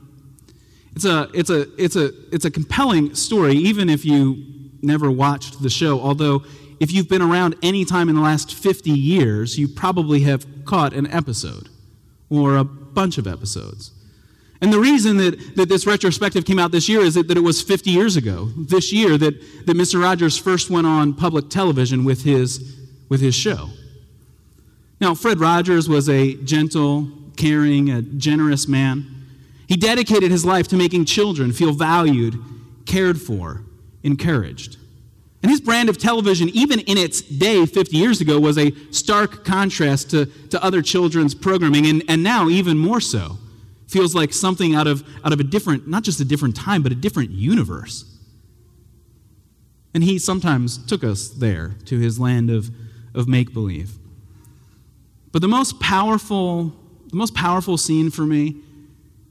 It's 0.96 1.06
a, 1.06 1.30
it's, 1.34 1.50
a, 1.50 1.68
it's, 1.82 1.96
a, 1.96 2.12
it's 2.32 2.46
a 2.46 2.52
compelling 2.52 3.16
story, 3.16 3.56
even 3.56 3.90
if 3.90 4.06
you 4.06 4.44
never 4.82 5.10
watched 5.10 5.62
the 5.62 5.70
show. 5.70 6.00
Although, 6.00 6.44
if 6.80 6.92
you've 6.92 7.10
been 7.10 7.22
around 7.22 7.56
any 7.64 7.86
time 7.86 8.10
in 8.10 8.16
the 8.16 8.22
last 8.22 8.54
50 8.54 8.92
years, 8.92 9.58
you 9.58 9.68
probably 9.68 10.22
have 10.22 10.46
caught 10.66 10.94
an 10.94 11.08
episode 11.08 11.70
or 12.30 12.58
a 12.58 12.64
bunch 12.64 13.18
of 13.18 13.28
episodes. 13.28 13.92
And 14.62 14.72
the 14.72 14.80
reason 14.80 15.18
that, 15.18 15.56
that 15.58 15.68
this 15.68 15.86
retrospective 15.86 16.46
came 16.46 16.58
out 16.58 16.72
this 16.72 16.88
year 16.88 17.02
is 17.02 17.16
that, 17.16 17.28
that 17.28 17.36
it 17.36 17.42
was 17.42 17.62
50 17.62 17.90
years 17.90 18.16
ago, 18.16 18.50
this 18.56 18.94
year, 18.94 19.18
that, 19.18 19.66
that 19.66 19.76
Mr. 19.76 20.02
Rogers 20.02 20.38
first 20.38 20.70
went 20.70 20.88
on 20.88 21.14
public 21.14 21.50
television 21.50 22.06
with 22.06 22.24
his, 22.24 22.80
with 23.10 23.20
his 23.20 23.36
show. 23.36 23.70
Now, 25.04 25.14
Fred 25.14 25.42
Rogers 25.42 25.90
was 25.90 26.08
a 26.08 26.36
gentle, 26.36 27.10
caring, 27.36 27.90
a 27.90 28.02
generous 28.02 28.70
man. 28.70 29.06
He 29.68 29.76
dedicated 29.76 30.32
his 30.32 30.46
life 30.46 30.70
to 30.70 30.78
making 30.78 31.04
children 31.04 31.52
feel 31.52 31.74
valued, 31.74 32.40
cared 32.86 33.20
for, 33.20 33.64
encouraged. 34.02 34.78
And 35.42 35.52
his 35.52 35.60
brand 35.60 35.90
of 35.90 35.98
television, 35.98 36.48
even 36.54 36.80
in 36.80 36.98
its 36.98 37.22
day 37.22 37.66
50 37.66 37.98
years 37.98 38.22
ago, 38.22 38.40
was 38.40 38.58
a 38.58 38.72
stark 38.92 39.44
contrast 39.44 40.10
to, 40.12 40.28
to 40.52 40.64
other 40.64 40.82
children's 40.82 41.36
programming, 41.36 41.86
and, 41.86 42.02
and 42.08 42.24
now 42.24 42.48
even 42.48 42.78
more 42.78 43.02
so. 43.02 43.38
Feels 43.90 44.16
like 44.16 44.32
something 44.32 44.74
out 44.74 44.88
of, 44.88 45.04
out 45.26 45.34
of 45.34 45.40
a 45.42 45.44
different, 45.44 45.86
not 45.86 46.04
just 46.04 46.22
a 46.22 46.26
different 46.26 46.56
time, 46.56 46.82
but 46.82 46.94
a 46.94 46.96
different 46.96 47.32
universe. 47.32 48.06
And 49.94 50.02
he 50.02 50.18
sometimes 50.18 50.78
took 50.86 51.04
us 51.04 51.28
there 51.28 51.76
to 51.88 52.00
his 52.00 52.22
land 52.22 52.50
of, 52.50 52.70
of 53.14 53.28
make 53.28 53.54
believe. 53.54 53.98
But 55.34 55.42
the 55.42 55.48
most 55.48 55.80
powerful, 55.80 56.72
the 57.08 57.18
most 57.18 57.34
powerful 57.34 57.78
scene 57.78 58.12
for 58.12 58.22
me 58.22 58.62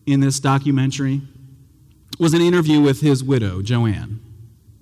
in 0.05 0.21
this 0.21 0.41
documentary 0.41 1.23
was 2.19 2.35
an 2.35 2.43
interview 2.43 2.81
with 2.81 3.01
his 3.01 3.23
widow, 3.25 3.63
Joanne. 3.63 4.21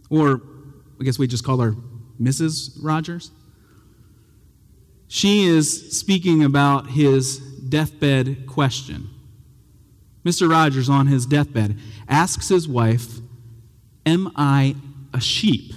Or 0.09 0.41
I 0.99 1.05
guess 1.05 1.19
we 1.19 1.27
just 1.27 1.45
call 1.45 1.59
her 1.59 1.77
Mrs. 2.21 2.79
Rogers. 2.83 3.31
She 5.09 5.45
is 5.45 5.99
speaking 5.99 6.43
about 6.43 6.89
his 6.89 7.39
deathbed 7.39 8.47
question. 8.47 9.11
Mr. 10.25 10.51
Rogers, 10.51 10.89
on 10.89 11.07
his 11.07 11.27
deathbed, 11.27 11.79
asks 12.09 12.49
his 12.49 12.67
wife, 12.67 13.19
Am 14.07 14.33
I 14.37 14.75
a 15.13 15.21
sheep? 15.21 15.75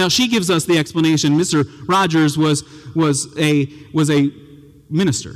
Now, 0.00 0.08
she 0.08 0.28
gives 0.28 0.48
us 0.48 0.64
the 0.64 0.78
explanation. 0.78 1.36
Mr. 1.36 1.62
Rogers 1.86 2.38
was, 2.38 2.64
was, 2.94 3.36
a, 3.38 3.70
was 3.92 4.08
a 4.08 4.32
minister. 4.88 5.34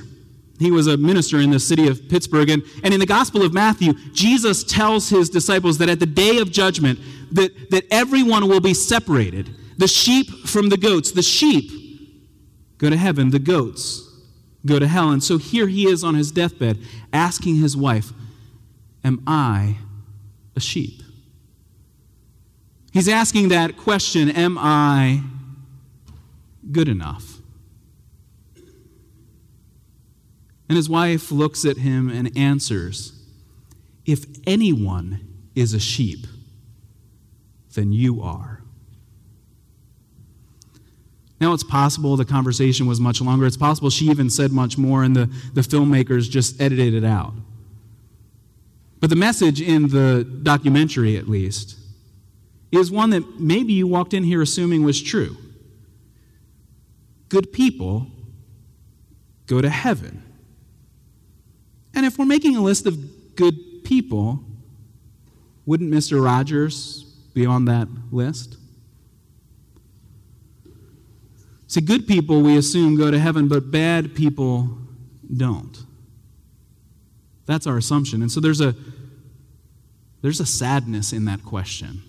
He 0.59 0.70
was 0.70 0.87
a 0.87 0.96
minister 0.96 1.38
in 1.38 1.50
the 1.50 1.61
city 1.61 1.87
of 1.87 2.09
Pittsburgh. 2.09 2.48
And, 2.48 2.62
and 2.83 2.94
in 2.94 2.98
the 2.98 3.05
Gospel 3.05 3.42
of 3.42 3.53
Matthew, 3.53 3.92
Jesus 4.14 4.64
tells 4.64 5.11
his 5.11 5.29
disciples 5.29 5.77
that 5.79 5.90
at 5.90 6.00
the 6.00 6.07
day 6.07 6.38
of 6.38 6.50
judgment, 6.50 6.98
that, 7.33 7.68
that 7.72 7.85
everyone 7.90 8.48
will 8.48 8.61
be 8.61 8.72
separated. 8.72 9.55
The 9.77 9.87
sheep 9.87 10.31
from 10.46 10.70
the 10.70 10.79
goats. 10.79 11.12
The 11.12 11.22
sheep 11.22 11.70
go 12.79 12.88
to 12.88 12.96
heaven, 12.96 13.29
the 13.29 13.38
goats 13.38 14.00
go 14.64 14.79
to 14.79 14.88
hell. 14.88 15.11
And 15.11 15.22
so 15.22 15.37
here 15.37 15.68
he 15.68 15.87
is 15.87 16.03
on 16.03 16.14
his 16.14 16.33
deathbed 16.33 16.79
asking 17.12 17.57
his 17.57 17.77
wife, 17.77 18.14
Am 19.05 19.22
I 19.27 19.77
a 20.57 20.61
sheep? 20.61 21.04
He's 22.94 23.09
asking 23.09 23.48
that 23.48 23.76
question 23.76 24.30
Am 24.30 24.57
I 24.57 25.20
good 26.70 26.88
enough? 26.88 27.38
And 30.68 30.76
his 30.76 30.88
wife 30.88 31.30
looks 31.33 31.64
at 31.66 31.78
him 31.78 32.09
and 32.09 32.35
answers 32.38 33.12
If 34.07 34.24
anyone 34.46 35.26
is 35.57 35.74
a 35.74 35.80
sheep, 35.80 36.24
then 37.74 37.92
you 37.92 38.22
are. 38.22 38.62
Now, 41.40 41.52
it's 41.52 41.64
possible 41.64 42.16
the 42.16 42.24
conversation 42.24 42.87
was 42.87 43.00
much 43.00 43.20
longer. 43.20 43.44
It's 43.44 43.57
possible 43.57 43.90
she 43.90 44.04
even 44.07 44.30
said 44.30 44.52
much 44.52 44.78
more, 44.78 45.02
and 45.02 45.16
the, 45.16 45.26
the 45.52 45.62
filmmakers 45.62 46.30
just 46.30 46.61
edited 46.61 46.94
it 46.94 47.04
out. 47.04 47.35
But 49.00 49.11
the 49.11 49.16
message 49.16 49.61
in 49.61 49.88
the 49.88 50.24
documentary, 50.44 51.16
at 51.16 51.28
least, 51.28 51.76
is 52.80 52.90
one 52.90 53.10
that 53.10 53.40
maybe 53.40 53.72
you 53.72 53.87
walked 53.87 54.14
in 54.14 54.24
here 54.24 54.42
assuming 54.42 54.84
was 54.84 55.02
true. 55.02 55.37
Good 57.28 57.52
people 57.52 58.06
go 59.46 59.60
to 59.60 59.68
heaven. 59.68 60.22
And 61.94 62.06
if 62.06 62.18
we're 62.18 62.24
making 62.24 62.56
a 62.56 62.60
list 62.60 62.87
of 62.87 63.37
good 63.37 63.84
people, 63.84 64.40
wouldn't 65.66 65.92
Mr. 65.92 66.24
Rogers 66.24 67.02
be 67.34 67.46
on 67.46 67.66
that 67.66 67.88
list? 68.10 68.56
See, 71.66 71.80
good 71.80 72.06
people, 72.06 72.42
we 72.42 72.56
assume, 72.56 72.96
go 72.96 73.10
to 73.10 73.18
heaven, 73.18 73.48
but 73.48 73.70
bad 73.70 74.14
people 74.14 74.78
don't. 75.37 75.84
That's 77.46 77.66
our 77.66 77.76
assumption. 77.76 78.22
And 78.22 78.30
so 78.30 78.40
there's 78.40 78.60
a, 78.60 78.74
there's 80.22 80.40
a 80.40 80.46
sadness 80.46 81.12
in 81.12 81.24
that 81.26 81.44
question. 81.44 82.02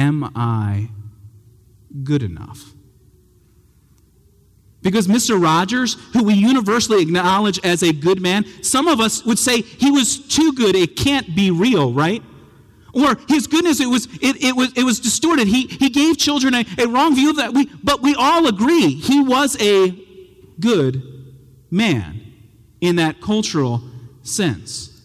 Am 0.00 0.24
I 0.34 0.88
good 2.02 2.22
enough? 2.22 2.72
Because 4.80 5.06
Mr. 5.06 5.40
Rogers, 5.40 5.94
who 6.14 6.24
we 6.24 6.32
universally 6.32 7.02
acknowledge 7.02 7.60
as 7.62 7.82
a 7.82 7.92
good 7.92 8.18
man, 8.18 8.46
some 8.62 8.88
of 8.88 8.98
us 8.98 9.26
would 9.26 9.38
say 9.38 9.60
he 9.60 9.90
was 9.90 10.18
too 10.18 10.54
good, 10.54 10.74
it 10.74 10.96
can't 10.96 11.36
be 11.36 11.50
real, 11.50 11.92
right? 11.92 12.22
Or 12.94 13.14
his 13.28 13.46
goodness, 13.46 13.78
it 13.78 13.88
was, 13.88 14.06
it, 14.22 14.42
it 14.42 14.56
was, 14.56 14.72
it 14.74 14.84
was 14.84 15.00
distorted. 15.00 15.46
He, 15.46 15.66
he 15.66 15.90
gave 15.90 16.16
children 16.16 16.54
a, 16.54 16.64
a 16.78 16.88
wrong 16.88 17.14
view 17.14 17.30
of 17.30 17.36
that. 17.36 17.52
We, 17.52 17.66
but 17.84 18.00
we 18.00 18.14
all 18.14 18.46
agree 18.46 18.94
he 18.94 19.20
was 19.20 19.60
a 19.60 19.90
good 20.58 21.02
man 21.70 22.22
in 22.80 22.96
that 22.96 23.20
cultural 23.20 23.82
sense. 24.22 24.98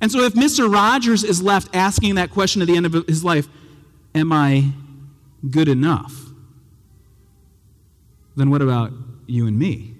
And 0.00 0.12
so 0.12 0.20
if 0.20 0.34
Mr. 0.34 0.72
Rogers 0.72 1.24
is 1.24 1.42
left 1.42 1.74
asking 1.74 2.14
that 2.14 2.30
question 2.30 2.62
at 2.62 2.68
the 2.68 2.76
end 2.76 2.86
of 2.86 2.92
his 3.08 3.24
life, 3.24 3.48
Am 4.14 4.32
I 4.32 4.72
good 5.50 5.68
enough? 5.68 6.14
Then 8.36 8.50
what 8.50 8.62
about 8.62 8.92
you 9.26 9.46
and 9.46 9.58
me? 9.58 9.94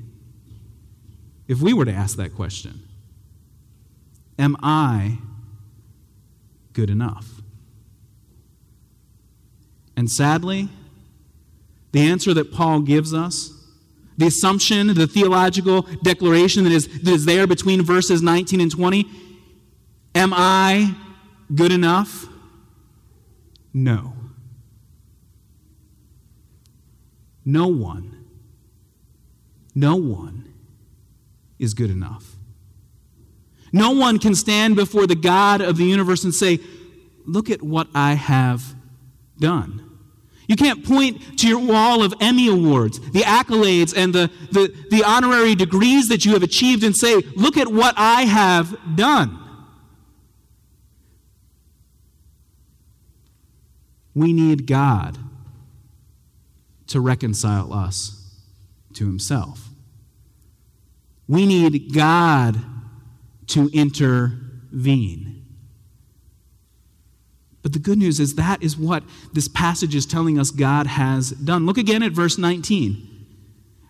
If 1.48 1.60
we 1.60 1.72
were 1.72 1.84
to 1.84 1.92
ask 1.92 2.16
that 2.16 2.34
question, 2.34 2.82
Am 4.38 4.56
I 4.62 5.18
good 6.72 6.90
enough? 6.90 7.42
And 9.96 10.10
sadly, 10.10 10.68
the 11.92 12.00
answer 12.00 12.32
that 12.34 12.52
Paul 12.52 12.80
gives 12.80 13.12
us, 13.12 13.50
the 14.16 14.26
assumption, 14.26 14.88
the 14.94 15.06
theological 15.06 15.82
declaration 16.02 16.64
that 16.64 16.72
is, 16.72 16.88
that 17.02 17.12
is 17.12 17.24
there 17.24 17.46
between 17.46 17.82
verses 17.82 18.22
19 18.22 18.60
and 18.60 18.70
20, 18.70 19.06
am 20.14 20.32
I 20.34 20.94
good 21.54 21.72
enough? 21.72 22.26
No. 23.74 24.14
No 27.44 27.66
one, 27.66 28.24
no 29.74 29.96
one 29.96 30.52
is 31.58 31.74
good 31.74 31.90
enough. 31.90 32.36
No 33.72 33.90
one 33.90 34.18
can 34.18 34.34
stand 34.34 34.76
before 34.76 35.06
the 35.06 35.14
God 35.14 35.60
of 35.60 35.76
the 35.76 35.84
universe 35.84 36.24
and 36.24 36.34
say, 36.34 36.60
Look 37.24 37.50
at 37.50 37.62
what 37.62 37.88
I 37.94 38.14
have 38.14 38.74
done. 39.38 39.88
You 40.48 40.56
can't 40.56 40.84
point 40.84 41.38
to 41.38 41.48
your 41.48 41.60
wall 41.60 42.02
of 42.02 42.14
Emmy 42.20 42.48
Awards, 42.48 42.98
the 43.12 43.20
accolades, 43.20 43.96
and 43.96 44.12
the, 44.12 44.30
the, 44.50 44.74
the 44.90 45.04
honorary 45.04 45.54
degrees 45.54 46.08
that 46.08 46.24
you 46.24 46.32
have 46.32 46.42
achieved 46.42 46.84
and 46.84 46.94
say, 46.94 47.22
Look 47.36 47.56
at 47.56 47.68
what 47.68 47.94
I 47.96 48.22
have 48.22 48.76
done. 48.96 49.38
We 54.14 54.32
need 54.32 54.66
God 54.66 55.18
to 56.88 57.00
reconcile 57.00 57.72
us 57.72 58.38
to 58.94 59.06
Himself. 59.06 59.68
We 61.28 61.46
need 61.46 61.94
God 61.94 62.58
to 63.48 63.70
intervene. 63.72 65.42
But 67.62 67.72
the 67.72 67.78
good 67.78 67.98
news 67.98 68.18
is 68.18 68.34
that 68.34 68.62
is 68.62 68.76
what 68.76 69.04
this 69.32 69.48
passage 69.48 69.94
is 69.94 70.04
telling 70.04 70.38
us 70.38 70.50
God 70.50 70.86
has 70.86 71.30
done. 71.30 71.64
Look 71.64 71.78
again 71.78 72.02
at 72.02 72.12
verse 72.12 72.36
19. 72.36 73.08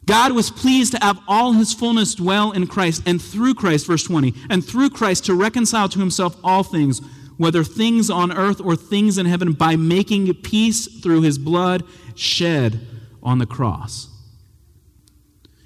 God 0.05 0.33
was 0.33 0.51
pleased 0.51 0.93
to 0.93 0.99
have 0.99 1.21
all 1.29 1.53
his 1.53 1.73
fullness 1.73 2.15
dwell 2.15 2.53
in 2.53 2.67
Christ, 2.67 3.03
and 3.07 3.23
through 3.23 3.55
Christ, 3.55 3.87
verse 3.87 4.03
20, 4.03 4.35
and 4.51 4.65
through 4.65 4.91
Christ 4.91 5.25
to 5.27 5.35
reconcile 5.35 5.89
to 5.89 5.99
himself 5.99 6.37
all 6.43 6.65
things, 6.65 7.01
whether 7.43 7.63
things 7.63 8.09
on 8.09 8.33
earth 8.33 8.61
or 8.61 8.77
things 8.77 9.19
in 9.19 9.27
heaven, 9.27 9.53
by 9.53 9.77
making 9.77 10.33
peace 10.37 11.01
through 11.01 11.23
his 11.23 11.37
blood 11.37 11.83
shed 12.15 12.81
on 13.23 13.39
the 13.39 13.47
cross. 13.47 14.09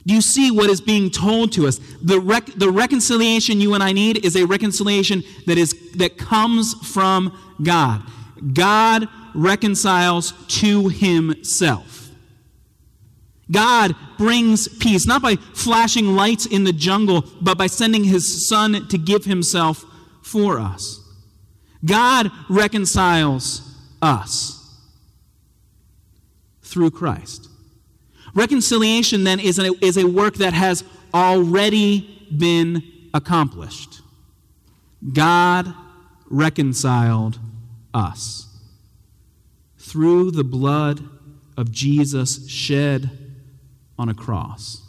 Do 0.07 0.15
you 0.15 0.21
see 0.21 0.51
what 0.51 0.71
is 0.71 0.81
being 0.81 1.11
told 1.11 1.53
to 1.53 1.67
us? 1.67 1.81
The, 2.01 2.21
rec- 2.21 2.55
the 2.57 2.71
reconciliation 2.71 3.61
you 3.61 3.75
and 3.75 3.83
I 3.83 3.93
need 3.93 4.25
is 4.25 4.37
a 4.37 4.47
reconciliation 4.47 5.23
that, 5.47 5.59
is, 5.59 5.75
that 5.97 6.17
comes 6.17 6.75
from 6.93 7.37
God. 7.63 8.03
God 8.53 9.09
reconciles 9.35 10.33
to 10.61 10.89
himself. 10.89 12.11
God 13.51 13.95
brings 14.17 14.69
peace, 14.69 15.07
not 15.07 15.23
by 15.23 15.37
flashing 15.37 16.17
lights 16.17 16.47
in 16.47 16.65
the 16.65 16.73
jungle, 16.73 17.25
but 17.41 17.59
by 17.59 17.67
sending 17.67 18.05
his 18.05 18.49
son 18.49 18.89
to 18.89 18.99
give 18.99 19.25
himself 19.25 19.85
for 20.23 20.59
us. 20.59 21.01
God 21.87 22.31
reconciles 22.51 23.63
us 24.03 24.57
through 26.63 26.91
Christ. 26.91 27.49
Reconciliation, 28.35 29.25
then, 29.25 29.41
is 29.41 29.59
a, 29.59 29.73
is 29.83 29.97
a 29.97 30.05
work 30.05 30.35
that 30.37 30.53
has 30.53 30.85
already 31.15 32.29
been 32.37 32.83
accomplished. 33.15 34.03
God 35.13 35.73
reconciled 36.29 37.39
us 37.95 38.47
through 39.79 40.33
the 40.33 40.45
blood 40.45 41.01
of 41.57 41.71
Jesus 41.71 42.47
shed 42.49 43.11
on 43.99 44.09
a 44.09 44.15
cross. 44.15 44.83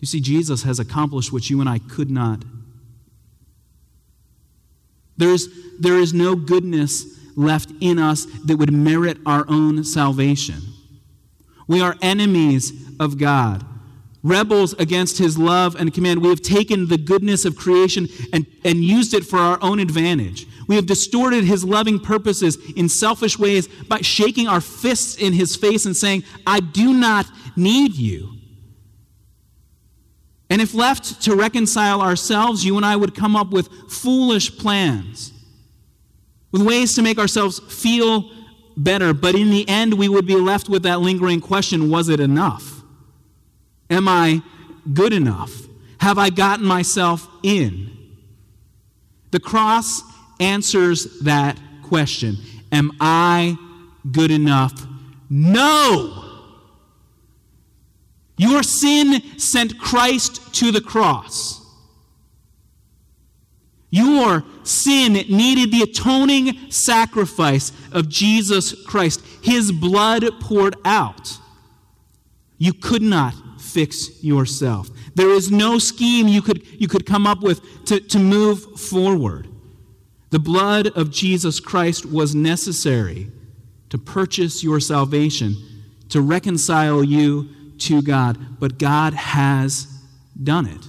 You 0.00 0.06
see, 0.06 0.20
Jesus 0.20 0.62
has 0.62 0.78
accomplished 0.78 1.32
what 1.32 1.50
you 1.50 1.60
and 1.60 1.68
I 1.68 1.78
could 1.78 2.10
not. 2.10 2.44
There 5.16 5.30
is, 5.30 5.48
there 5.78 5.98
is 5.98 6.12
no 6.12 6.34
goodness 6.34 7.18
left 7.36 7.70
in 7.80 7.98
us 7.98 8.26
that 8.44 8.56
would 8.56 8.72
merit 8.72 9.18
our 9.26 9.44
own 9.48 9.84
salvation. 9.84 10.56
We 11.68 11.80
are 11.80 11.96
enemies 12.00 12.72
of 12.98 13.18
God, 13.18 13.64
rebels 14.22 14.72
against 14.74 15.18
his 15.18 15.38
love 15.38 15.74
and 15.74 15.92
command. 15.92 16.22
We 16.22 16.28
have 16.28 16.40
taken 16.40 16.88
the 16.88 16.98
goodness 16.98 17.44
of 17.44 17.56
creation 17.56 18.08
and, 18.32 18.46
and 18.64 18.82
used 18.84 19.14
it 19.14 19.24
for 19.24 19.38
our 19.38 19.58
own 19.62 19.80
advantage. 19.80 20.46
We 20.68 20.76
have 20.76 20.86
distorted 20.86 21.44
his 21.44 21.64
loving 21.64 22.00
purposes 22.00 22.58
in 22.76 22.88
selfish 22.88 23.38
ways 23.38 23.68
by 23.68 24.00
shaking 24.00 24.48
our 24.48 24.60
fists 24.60 25.16
in 25.16 25.32
his 25.32 25.56
face 25.56 25.86
and 25.86 25.96
saying, 25.96 26.24
I 26.46 26.60
do 26.60 26.92
not 26.92 27.26
need 27.56 27.94
you. 27.94 28.35
And 30.48 30.62
if 30.62 30.74
left 30.74 31.22
to 31.22 31.34
reconcile 31.34 32.00
ourselves, 32.00 32.64
you 32.64 32.76
and 32.76 32.86
I 32.86 32.96
would 32.96 33.14
come 33.14 33.34
up 33.34 33.50
with 33.50 33.68
foolish 33.90 34.56
plans 34.56 35.32
with 36.52 36.62
ways 36.62 36.94
to 36.94 37.02
make 37.02 37.18
ourselves 37.18 37.58
feel 37.58 38.30
better. 38.76 39.12
But 39.12 39.34
in 39.34 39.50
the 39.50 39.68
end, 39.68 39.94
we 39.94 40.08
would 40.08 40.26
be 40.26 40.36
left 40.36 40.68
with 40.68 40.84
that 40.84 41.00
lingering 41.00 41.40
question 41.40 41.90
was 41.90 42.08
it 42.08 42.20
enough? 42.20 42.82
Am 43.90 44.08
I 44.08 44.42
good 44.92 45.12
enough? 45.12 45.52
Have 45.98 46.18
I 46.18 46.30
gotten 46.30 46.64
myself 46.64 47.28
in? 47.42 47.90
The 49.32 49.40
cross 49.40 50.02
answers 50.40 51.20
that 51.20 51.58
question 51.82 52.36
Am 52.72 52.92
I 53.00 53.56
good 54.10 54.30
enough? 54.30 54.86
No! 55.28 56.25
Your 58.36 58.62
sin 58.62 59.38
sent 59.38 59.78
Christ 59.78 60.54
to 60.56 60.70
the 60.70 60.80
cross. 60.80 61.62
Your 63.90 64.44
sin 64.62 65.12
needed 65.14 65.72
the 65.72 65.82
atoning 65.82 66.70
sacrifice 66.70 67.72
of 67.92 68.08
Jesus 68.08 68.84
Christ, 68.84 69.24
his 69.42 69.72
blood 69.72 70.24
poured 70.40 70.76
out. 70.84 71.38
You 72.58 72.72
could 72.74 73.02
not 73.02 73.34
fix 73.58 74.22
yourself. 74.22 74.90
There 75.14 75.30
is 75.30 75.50
no 75.50 75.78
scheme 75.78 76.28
you 76.28 76.42
could, 76.42 76.66
you 76.80 76.88
could 76.88 77.06
come 77.06 77.26
up 77.26 77.40
with 77.42 77.60
to, 77.86 78.00
to 78.00 78.18
move 78.18 78.78
forward. 78.78 79.48
The 80.30 80.38
blood 80.38 80.88
of 80.88 81.10
Jesus 81.10 81.60
Christ 81.60 82.04
was 82.04 82.34
necessary 82.34 83.30
to 83.88 83.98
purchase 83.98 84.62
your 84.62 84.80
salvation, 84.80 85.56
to 86.08 86.20
reconcile 86.20 87.04
you 87.04 87.48
to 87.80 88.02
God, 88.02 88.38
but 88.58 88.78
God 88.78 89.14
has 89.14 89.86
done 90.42 90.66
it. 90.66 90.86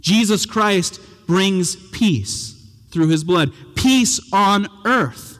Jesus 0.00 0.46
Christ 0.46 1.00
brings 1.26 1.76
peace 1.90 2.52
through 2.90 3.08
his 3.08 3.24
blood, 3.24 3.52
peace 3.74 4.20
on 4.32 4.68
earth 4.84 5.38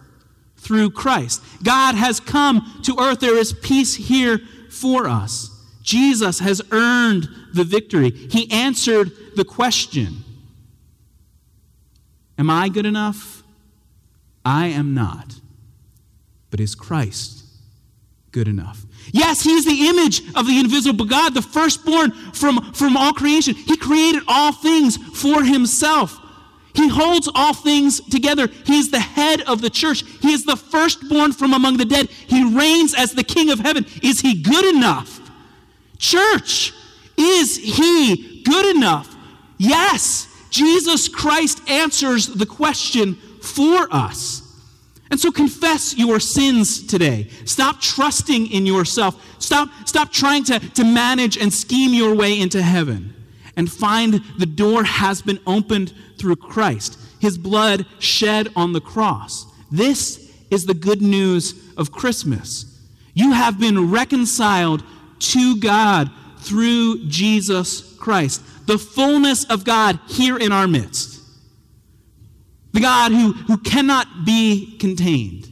through 0.57 0.91
Christ. 0.91 1.43
God 1.63 1.95
has 1.95 2.21
come 2.21 2.81
to 2.85 2.97
earth. 2.99 3.21
There 3.21 3.37
is 3.37 3.53
peace 3.53 3.95
here 3.95 4.41
for 4.71 5.07
us. 5.07 5.51
Jesus 5.83 6.39
has 6.41 6.63
earned 6.73 7.29
the 7.53 7.65
victory. 7.65 8.11
He 8.11 8.51
answered 8.51 9.13
the 9.37 9.45
question 9.45 10.25
Am 12.37 12.51
I 12.51 12.69
good 12.69 12.87
enough? 12.87 13.43
I 14.45 14.67
am 14.67 14.95
not. 14.95 15.41
But 16.51 16.61
is 16.61 16.75
Christ 16.75 17.44
good 18.35 18.49
enough? 18.49 18.85
Yes, 19.13 19.43
he 19.43 19.53
is 19.53 19.65
the 19.65 19.87
image 19.89 20.21
of 20.35 20.47
the 20.47 20.59
invisible 20.59 21.05
God, 21.05 21.35
the 21.35 21.41
firstborn 21.41 22.11
from, 22.33 22.73
from 22.73 22.97
all 22.97 23.13
creation. 23.13 23.55
He 23.55 23.77
created 23.77 24.25
all 24.27 24.51
things 24.51 24.97
for 24.97 25.45
himself. 25.45 26.21
He 26.75 26.89
holds 26.89 27.31
all 27.33 27.55
things 27.55 28.01
together. 28.01 28.49
He 28.67 28.79
is 28.79 28.91
the 28.91 28.99
head 28.99 29.43
of 29.43 29.61
the 29.61 29.71
church. 29.71 30.03
He 30.21 30.33
is 30.33 30.45
the 30.45 30.57
firstborn 30.57 31.33
from 31.33 31.55
among 31.55 31.77
the 31.77 31.85
dead. 31.85 32.11
He 32.11 32.43
reigns 32.45 32.93
as 32.93 33.13
the 33.13 33.23
king 33.23 33.51
of 33.51 33.61
heaven. 33.61 33.87
Is 34.03 34.21
he 34.21 34.43
good 34.43 34.75
enough? 34.75 35.21
Church, 35.99 36.73
is 37.17 37.57
he 37.57 38.43
good 38.43 38.75
enough? 38.75 39.15
Yes, 39.59 40.27
Jesus 40.51 41.07
Christ 41.07 41.61
answers 41.71 42.27
the 42.27 42.47
question 42.47 43.15
for 43.41 43.87
us. 43.93 44.44
And 45.11 45.21
so 45.21 45.31
confess 45.31 45.97
your 45.97 46.19
sins 46.19 46.87
today. 46.87 47.29
Stop 47.45 47.81
trusting 47.81 48.51
in 48.51 48.67
yourself. 48.67 49.23
Stop, 49.41 49.69
stop 49.85 50.11
trying 50.11 50.45
to, 50.45 50.59
to 50.59 50.85
manage 50.85 51.37
and 51.37 51.53
scheme 51.53 51.93
your 51.93 52.15
way 52.15 52.41
into 52.41 52.63
heaven. 52.63 53.15
And 53.57 53.71
find 53.71 54.15
the 54.39 54.47
door 54.47 54.83
has 54.85 55.23
been 55.23 55.39
opened 55.47 55.93
through 56.19 56.37
Christ, 56.37 56.99
his 57.21 57.39
blood 57.39 57.87
shed 57.99 58.49
on 58.57 58.73
the 58.73 58.81
cross. 58.81 59.47
This 59.71 60.33
is 60.51 60.67
the 60.67 60.75
good 60.75 61.03
news 61.03 61.55
of 61.77 61.93
Christmas. 61.93 62.67
You 63.13 63.33
have 63.33 63.61
been 63.61 63.91
reconciled 63.91 64.83
to 65.21 65.61
God 65.61 66.11
through 66.39 67.07
Jesus 67.07 67.97
Christ, 67.97 68.43
the 68.67 68.79
fullness 68.79 69.45
of 69.45 69.65
God 69.65 69.99
here 70.09 70.37
in 70.37 70.53
our 70.53 70.67
midst. 70.67 71.14
The 72.75 72.81
God 72.81 73.13
who, 73.13 73.33
who 73.33 73.57
cannot 73.59 74.27
be 74.27 74.77
contained, 74.79 75.49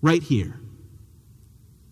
right 0.00 0.22
here. 0.22 0.54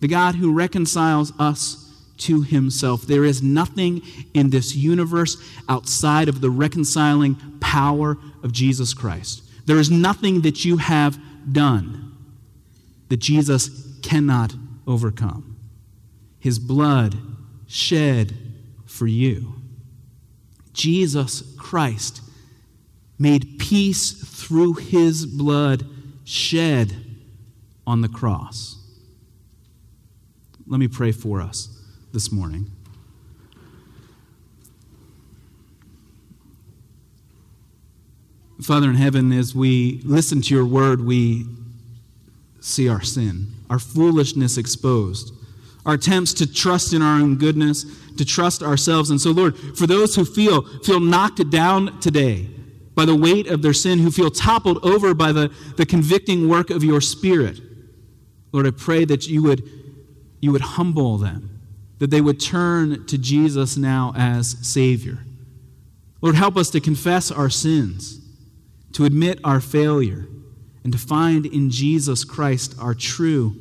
The 0.00 0.08
God 0.08 0.34
who 0.34 0.54
reconciles 0.54 1.32
us 1.38 1.86
to 2.20 2.40
himself. 2.40 3.02
There 3.02 3.24
is 3.24 3.42
nothing 3.42 4.00
in 4.32 4.48
this 4.48 4.74
universe 4.74 5.36
outside 5.68 6.30
of 6.30 6.40
the 6.40 6.48
reconciling 6.48 7.36
power 7.60 8.16
of 8.42 8.52
Jesus 8.52 8.94
Christ. 8.94 9.42
There 9.66 9.78
is 9.78 9.90
nothing 9.90 10.40
that 10.40 10.64
you 10.64 10.78
have 10.78 11.18
done 11.52 12.16
that 13.10 13.18
Jesus 13.18 13.98
cannot 14.00 14.54
overcome. 14.86 15.58
His 16.38 16.58
blood 16.58 17.14
shed 17.66 18.34
for 18.86 19.06
you. 19.06 19.54
Jesus 20.72 21.42
Christ 21.58 22.22
made 23.20 23.58
peace 23.58 24.12
through 24.12 24.72
his 24.72 25.26
blood 25.26 25.84
shed 26.24 27.04
on 27.86 28.00
the 28.00 28.08
cross. 28.08 28.78
Let 30.66 30.80
me 30.80 30.88
pray 30.88 31.12
for 31.12 31.42
us 31.42 31.68
this 32.12 32.32
morning. 32.32 32.70
Father 38.62 38.88
in 38.88 38.94
heaven, 38.94 39.32
as 39.32 39.54
we 39.54 40.00
listen 40.04 40.40
to 40.42 40.54
your 40.54 40.66
word, 40.66 41.04
we 41.04 41.46
see 42.60 42.88
our 42.88 43.02
sin, 43.02 43.48
our 43.68 43.78
foolishness 43.78 44.56
exposed, 44.56 45.34
our 45.84 45.94
attempts 45.94 46.32
to 46.34 46.50
trust 46.50 46.92
in 46.92 47.02
our 47.02 47.20
own 47.20 47.36
goodness, 47.36 47.84
to 48.16 48.24
trust 48.24 48.62
ourselves. 48.62 49.10
And 49.10 49.20
so, 49.20 49.30
Lord, 49.30 49.56
for 49.76 49.86
those 49.86 50.14
who 50.14 50.24
feel, 50.24 50.62
feel 50.80 51.00
knocked 51.00 51.50
down 51.50 52.00
today, 52.00 52.48
by 53.00 53.06
the 53.06 53.16
weight 53.16 53.46
of 53.46 53.62
their 53.62 53.72
sin, 53.72 53.98
who 53.98 54.10
feel 54.10 54.30
toppled 54.30 54.84
over 54.84 55.14
by 55.14 55.32
the, 55.32 55.50
the 55.78 55.86
convicting 55.86 56.50
work 56.50 56.68
of 56.68 56.84
your 56.84 57.00
Spirit. 57.00 57.58
Lord, 58.52 58.66
I 58.66 58.72
pray 58.72 59.06
that 59.06 59.26
you 59.26 59.42
would, 59.42 59.66
you 60.42 60.52
would 60.52 60.60
humble 60.60 61.16
them, 61.16 61.62
that 61.98 62.10
they 62.10 62.20
would 62.20 62.38
turn 62.38 63.06
to 63.06 63.16
Jesus 63.16 63.78
now 63.78 64.12
as 64.14 64.54
Savior. 64.60 65.20
Lord, 66.20 66.34
help 66.34 66.58
us 66.58 66.68
to 66.72 66.78
confess 66.80 67.30
our 67.30 67.48
sins, 67.48 68.20
to 68.92 69.06
admit 69.06 69.40
our 69.44 69.62
failure, 69.62 70.28
and 70.84 70.92
to 70.92 70.98
find 70.98 71.46
in 71.46 71.70
Jesus 71.70 72.22
Christ 72.22 72.74
our 72.78 72.92
true 72.92 73.56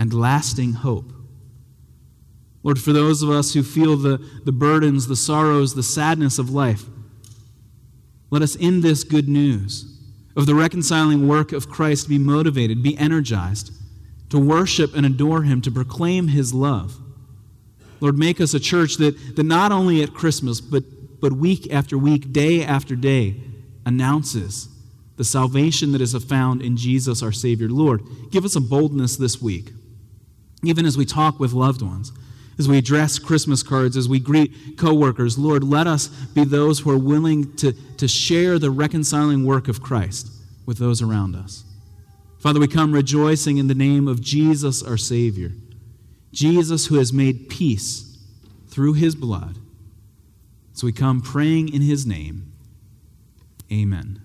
and 0.00 0.12
lasting 0.12 0.72
hope. 0.72 1.12
Lord, 2.64 2.80
for 2.80 2.92
those 2.92 3.22
of 3.22 3.30
us 3.30 3.54
who 3.54 3.62
feel 3.62 3.96
the, 3.96 4.18
the 4.44 4.50
burdens, 4.50 5.06
the 5.06 5.14
sorrows, 5.14 5.76
the 5.76 5.84
sadness 5.84 6.40
of 6.40 6.50
life, 6.50 6.86
let 8.30 8.42
us, 8.42 8.54
in 8.54 8.80
this 8.80 9.04
good 9.04 9.28
news 9.28 9.98
of 10.36 10.46
the 10.46 10.54
reconciling 10.54 11.26
work 11.26 11.52
of 11.52 11.68
Christ, 11.68 12.08
be 12.08 12.18
motivated, 12.18 12.82
be 12.82 12.96
energized 12.96 13.72
to 14.30 14.38
worship 14.38 14.94
and 14.94 15.04
adore 15.04 15.42
Him, 15.42 15.60
to 15.62 15.70
proclaim 15.70 16.28
His 16.28 16.54
love. 16.54 16.96
Lord, 18.00 18.16
make 18.16 18.40
us 18.40 18.54
a 18.54 18.60
church 18.60 18.96
that, 18.96 19.36
that 19.36 19.42
not 19.42 19.72
only 19.72 20.02
at 20.02 20.14
Christmas, 20.14 20.60
but, 20.60 20.84
but 21.20 21.32
week 21.32 21.70
after 21.72 21.98
week, 21.98 22.32
day 22.32 22.64
after 22.64 22.94
day, 22.94 23.36
announces 23.84 24.68
the 25.16 25.24
salvation 25.24 25.92
that 25.92 26.00
is 26.00 26.14
found 26.24 26.62
in 26.62 26.76
Jesus 26.76 27.22
our 27.22 27.32
Savior. 27.32 27.68
Lord, 27.68 28.02
give 28.30 28.44
us 28.44 28.56
a 28.56 28.60
boldness 28.60 29.16
this 29.16 29.42
week, 29.42 29.72
even 30.62 30.86
as 30.86 30.96
we 30.96 31.04
talk 31.04 31.40
with 31.40 31.52
loved 31.52 31.82
ones 31.82 32.12
as 32.60 32.68
we 32.68 32.76
address 32.76 33.18
Christmas 33.18 33.62
cards, 33.62 33.96
as 33.96 34.06
we 34.06 34.20
greet 34.20 34.76
coworkers, 34.76 35.38
Lord, 35.38 35.64
let 35.64 35.86
us 35.86 36.08
be 36.08 36.44
those 36.44 36.80
who 36.80 36.90
are 36.90 36.98
willing 36.98 37.56
to, 37.56 37.72
to 37.72 38.06
share 38.06 38.58
the 38.58 38.70
reconciling 38.70 39.46
work 39.46 39.66
of 39.66 39.82
Christ 39.82 40.30
with 40.66 40.76
those 40.76 41.00
around 41.00 41.34
us. 41.34 41.64
Father, 42.38 42.60
we 42.60 42.68
come 42.68 42.92
rejoicing 42.92 43.56
in 43.56 43.66
the 43.66 43.74
name 43.74 44.06
of 44.06 44.20
Jesus, 44.20 44.82
our 44.82 44.98
Savior, 44.98 45.52
Jesus 46.32 46.88
who 46.88 46.96
has 46.96 47.14
made 47.14 47.48
peace 47.48 48.18
through 48.68 48.92
his 48.92 49.14
blood. 49.14 49.56
So 50.74 50.86
we 50.86 50.92
come 50.92 51.22
praying 51.22 51.72
in 51.72 51.80
his 51.80 52.04
name. 52.04 52.52
Amen. 53.72 54.20